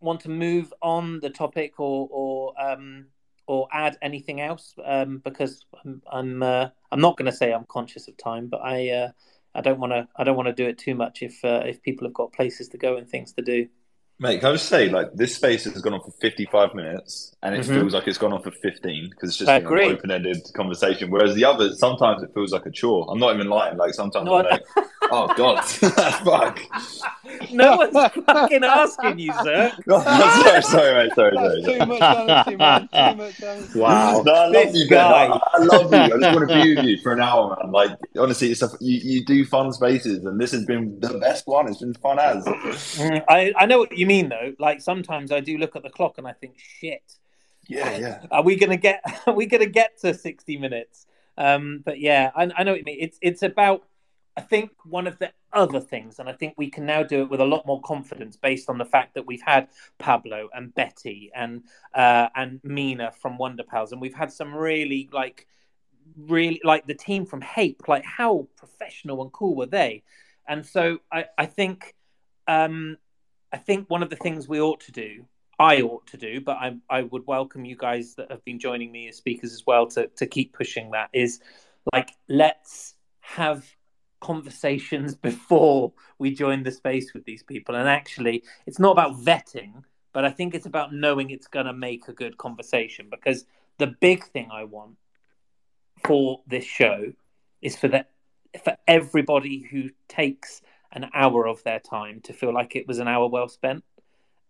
[0.00, 3.06] want to move on the topic or or um,
[3.46, 4.74] or add anything else?
[4.84, 8.60] Um, because I'm I'm, uh, I'm not going to say I'm conscious of time, but
[8.62, 9.10] I uh,
[9.54, 11.82] I don't want to I don't want to do it too much if uh, if
[11.82, 13.68] people have got places to go and things to do.
[14.20, 17.54] Mate, can I just say, like, this space has gone on for 55 minutes and
[17.54, 17.74] it mm-hmm.
[17.74, 21.08] feels like it's gone on for 15 because it's just an open ended conversation.
[21.08, 23.06] Whereas the others, sometimes it feels like a chore.
[23.08, 23.76] I'm not even lying.
[23.76, 24.60] Like, sometimes no, I,
[25.12, 25.64] oh God,
[26.24, 26.58] fuck.
[27.52, 29.72] No one's fucking asking you, sir.
[29.88, 31.12] sorry, sorry, mate.
[31.14, 31.62] Sorry, sorry.
[31.62, 32.80] Too much honesty, man.
[32.80, 33.78] Too much honesty.
[33.78, 34.22] Wow.
[34.26, 34.98] No, I love This you, Ben.
[34.98, 35.26] guy.
[35.26, 35.98] I, I love you.
[35.98, 37.70] I just want to be with you for an hour, man.
[37.70, 41.46] Like, honestly, it's a, you, you do fun spaces, and this has been the best
[41.46, 41.68] one.
[41.68, 42.44] It's been fun as.
[42.44, 44.54] Mm, I, I know what you mean though.
[44.58, 47.04] Like sometimes I do look at the clock and I think, shit,
[47.68, 48.26] Yeah, yeah.
[48.30, 51.06] are we gonna get are we gonna get to 60 minutes?
[51.36, 52.98] Um, but yeah, I, I know what you mean.
[53.00, 53.84] It's it's about
[54.36, 57.30] I think one of the other things, and I think we can now do it
[57.30, 61.30] with a lot more confidence based on the fact that we've had Pablo and Betty
[61.34, 65.46] and uh, and Mina from Wonder Pals, and we've had some really like
[66.16, 67.82] really like the team from Hape.
[67.88, 70.04] Like how professional and cool were they?
[70.48, 71.94] And so I I think
[72.46, 72.96] um,
[73.52, 75.24] I think one of the things we ought to do,
[75.58, 78.92] I ought to do, but I I would welcome you guys that have been joining
[78.92, 81.40] me as speakers as well to to keep pushing that is
[81.92, 83.64] like let's have
[84.20, 87.74] conversations before we join the space with these people.
[87.74, 91.72] And actually it's not about vetting but i think it's about knowing it's going to
[91.72, 93.44] make a good conversation because
[93.78, 94.96] the big thing i want
[96.04, 97.12] for this show
[97.62, 98.04] is for the
[98.64, 100.60] for everybody who takes
[100.92, 103.84] an hour of their time to feel like it was an hour well spent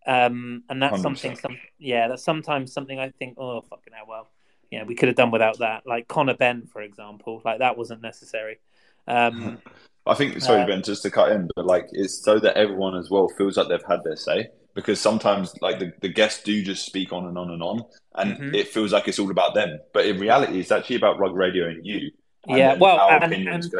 [0.07, 1.03] um and that's 100%.
[1.03, 4.28] something some yeah that's sometimes something i think oh fucking hell well
[4.70, 8.01] yeah we could have done without that like connor ben for example like that wasn't
[8.01, 8.59] necessary
[9.07, 9.59] um
[10.09, 12.97] I think, sorry, Uh, Ben, just to cut in, but like it's so that everyone
[12.97, 14.49] as well feels like they've had their say.
[14.74, 17.82] Because sometimes, like the, the guests do just speak on and on and on,
[18.14, 18.55] and Mhm.
[18.55, 19.78] it feels like it's all about them.
[19.93, 22.11] But in reality, it's actually about Rug Radio and you.
[22.49, 23.70] and yeah well and, and,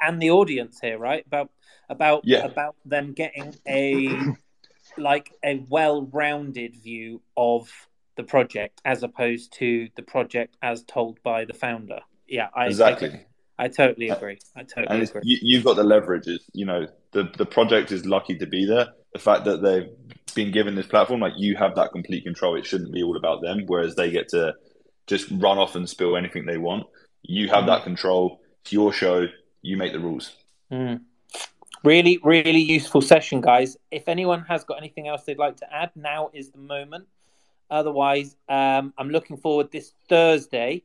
[0.00, 1.50] and the audience here right about
[1.88, 2.44] about Yeah.
[2.44, 4.08] about them getting a
[4.96, 7.68] like a well-rounded view of
[8.16, 13.10] the project as opposed to the project as told by the founder yeah i Exactly.
[13.58, 16.26] i, I totally agree i totally agree you, you've got the leverage.
[16.52, 18.88] You know the the project is lucky to be there.
[19.12, 19.88] The fact that they've
[20.34, 22.56] been given this platform, like you have that complete control.
[22.56, 23.64] It shouldn't be all about them.
[23.66, 24.54] Whereas they get to
[25.06, 26.86] just run off and spill anything they want.
[27.22, 28.40] You have that control.
[28.62, 29.26] It's your show.
[29.62, 30.36] You make the rules.
[30.70, 31.00] Mm.
[31.84, 33.76] Really, really useful session, guys.
[33.90, 37.06] If anyone has got anything else they'd like to add, now is the moment.
[37.70, 40.82] Otherwise, um, I'm looking forward this Thursday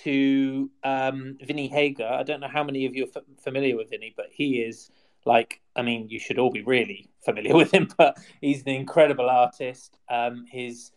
[0.00, 2.06] to um, Vinnie Hager.
[2.06, 4.90] I don't know how many of you are f- familiar with Vinnie, but he is
[5.24, 9.30] like, I mean, you should all be really familiar with him, but he's an incredible
[9.30, 9.96] artist.
[10.10, 10.90] Um, his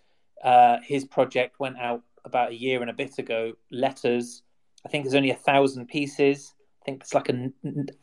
[0.43, 3.53] uh, his project went out about a year and a bit ago.
[3.71, 4.43] Letters,
[4.85, 6.53] I think, there's only a thousand pieces.
[6.87, 7.53] Think it's like an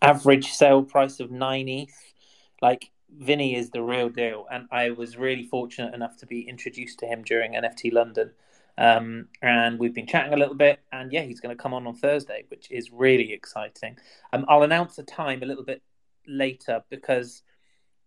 [0.03, 2.15] average sale price of nine ETH.
[2.61, 6.99] Like Vinnie is the real deal, and I was really fortunate enough to be introduced
[6.99, 8.33] to him during NFT London.
[8.77, 11.87] Um, and we've been chatting a little bit, and yeah, he's going to come on
[11.87, 13.97] on Thursday, which is really exciting.
[14.35, 15.83] Um, I'll announce the time a little bit
[16.27, 17.43] later because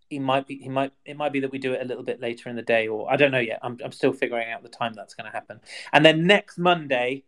[0.09, 2.21] he might be he might it might be that we do it a little bit
[2.21, 3.59] later in the day, or I don't know yet.
[3.63, 5.59] I'm I'm still figuring out the time that's going to happen.
[5.91, 7.23] And then next Monday,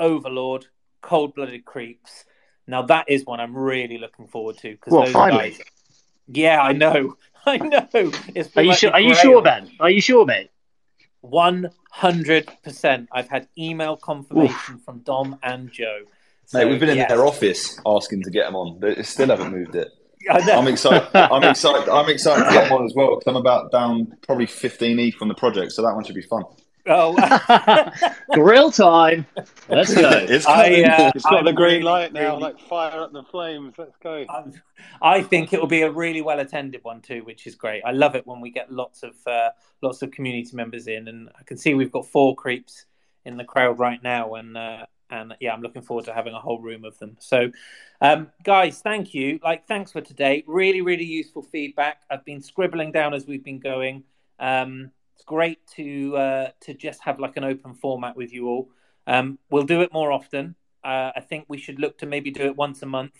[0.00, 0.66] Overlord,
[1.00, 2.24] Cold Blooded Creeps.
[2.66, 5.50] Now that is one I'm really looking forward to because Well, those finally.
[5.50, 5.60] guys.
[6.28, 7.88] Yeah, I know, I know.
[8.34, 8.90] It's Are you like sure?
[8.90, 9.70] the Are you sure, Ben?
[9.80, 10.50] Are you sure, mate?
[11.20, 13.08] One hundred percent.
[13.12, 16.00] I've had email confirmation from Dom and Joe.
[16.52, 17.08] Mate, we've been in yes.
[17.08, 18.78] their office asking to get them on.
[18.80, 19.88] They still haven't moved it.
[20.30, 20.58] I know.
[20.58, 21.08] I'm excited.
[21.14, 21.88] I'm excited.
[21.88, 23.14] I'm excited to get them on as well.
[23.14, 26.22] 'cause I'm about down probably 15 e from the project, so that one should be
[26.22, 26.44] fun.
[26.88, 27.90] Oh,
[28.32, 29.26] Grill time.
[29.68, 30.10] Let's go.
[30.28, 33.12] It's I, uh, It's got I'm the green really, light now, really- like fire up
[33.12, 33.74] the flames.
[33.78, 34.24] Let's go.
[35.02, 37.82] I think it will be a really well attended one too, which is great.
[37.84, 39.50] I love it when we get lots of uh,
[39.82, 42.86] lots of community members in, and I can see we've got four creeps
[43.24, 46.40] in the crowd right now, and uh, and yeah, I'm looking forward to having a
[46.40, 47.16] whole room of them.
[47.20, 47.50] So,
[48.00, 49.38] um, guys, thank you.
[49.42, 50.44] Like, thanks for today.
[50.46, 52.02] Really, really useful feedback.
[52.10, 54.04] I've been scribbling down as we've been going.
[54.38, 58.68] Um, it's great to uh, to just have like an open format with you all.
[59.06, 60.54] Um, we'll do it more often.
[60.84, 63.14] Uh, I think we should look to maybe do it once a month,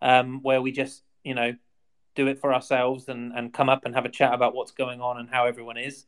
[0.00, 1.56] um, where we just you know
[2.14, 5.00] do it for ourselves and and come up and have a chat about what's going
[5.00, 6.06] on and how everyone is.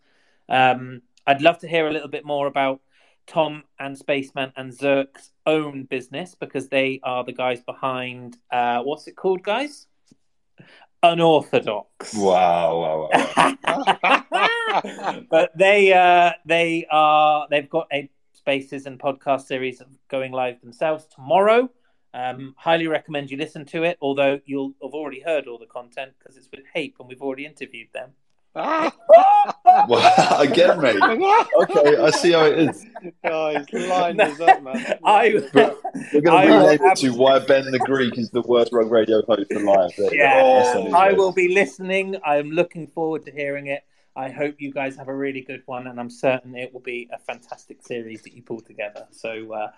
[0.48, 2.80] Um, I'd love to hear a little bit more about
[3.26, 9.08] Tom and Spaceman and Zerk's own business because they are the guys behind uh, what's
[9.08, 9.88] it called, guys?
[11.02, 12.14] Unorthodox.
[12.14, 14.23] Wow, wow, wow.
[15.30, 21.06] but they uh, they are they've got a spaces and podcast series going live themselves
[21.06, 21.70] tomorrow.
[22.12, 26.12] Um, highly recommend you listen to it, although you'll have already heard all the content
[26.18, 28.10] because it's with Hape and we've already interviewed them.
[29.88, 30.96] Well, again, mate.
[31.02, 32.86] Okay, I see how it is.
[33.24, 34.98] Oh, he's lined us up, man.
[35.04, 35.34] I,
[36.12, 38.90] We're going to will rename it to why Ben the Greek is the worst rug
[38.90, 39.90] radio host alive.
[39.98, 42.16] There you Yeah, on his I will be listening.
[42.24, 43.82] I'm looking forward to hearing it.
[44.16, 47.08] I hope you guys have a really good one, and I'm certain it will be
[47.12, 49.06] a fantastic series that you pull together.
[49.10, 49.70] So, uh,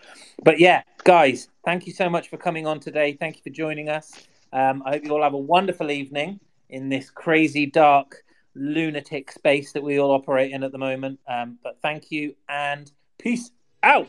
[0.45, 3.15] but yeah, guys, thank you so much for coming on today.
[3.15, 4.13] Thank you for joining us.
[4.53, 8.23] Um, I hope you all have a wonderful evening in this crazy, dark,
[8.55, 11.21] lunatic space that we all operate in at the moment.
[11.29, 13.51] Um, but thank you and peace
[13.83, 14.09] out.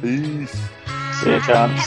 [0.00, 0.52] Peace.
[1.20, 1.86] See you, chance.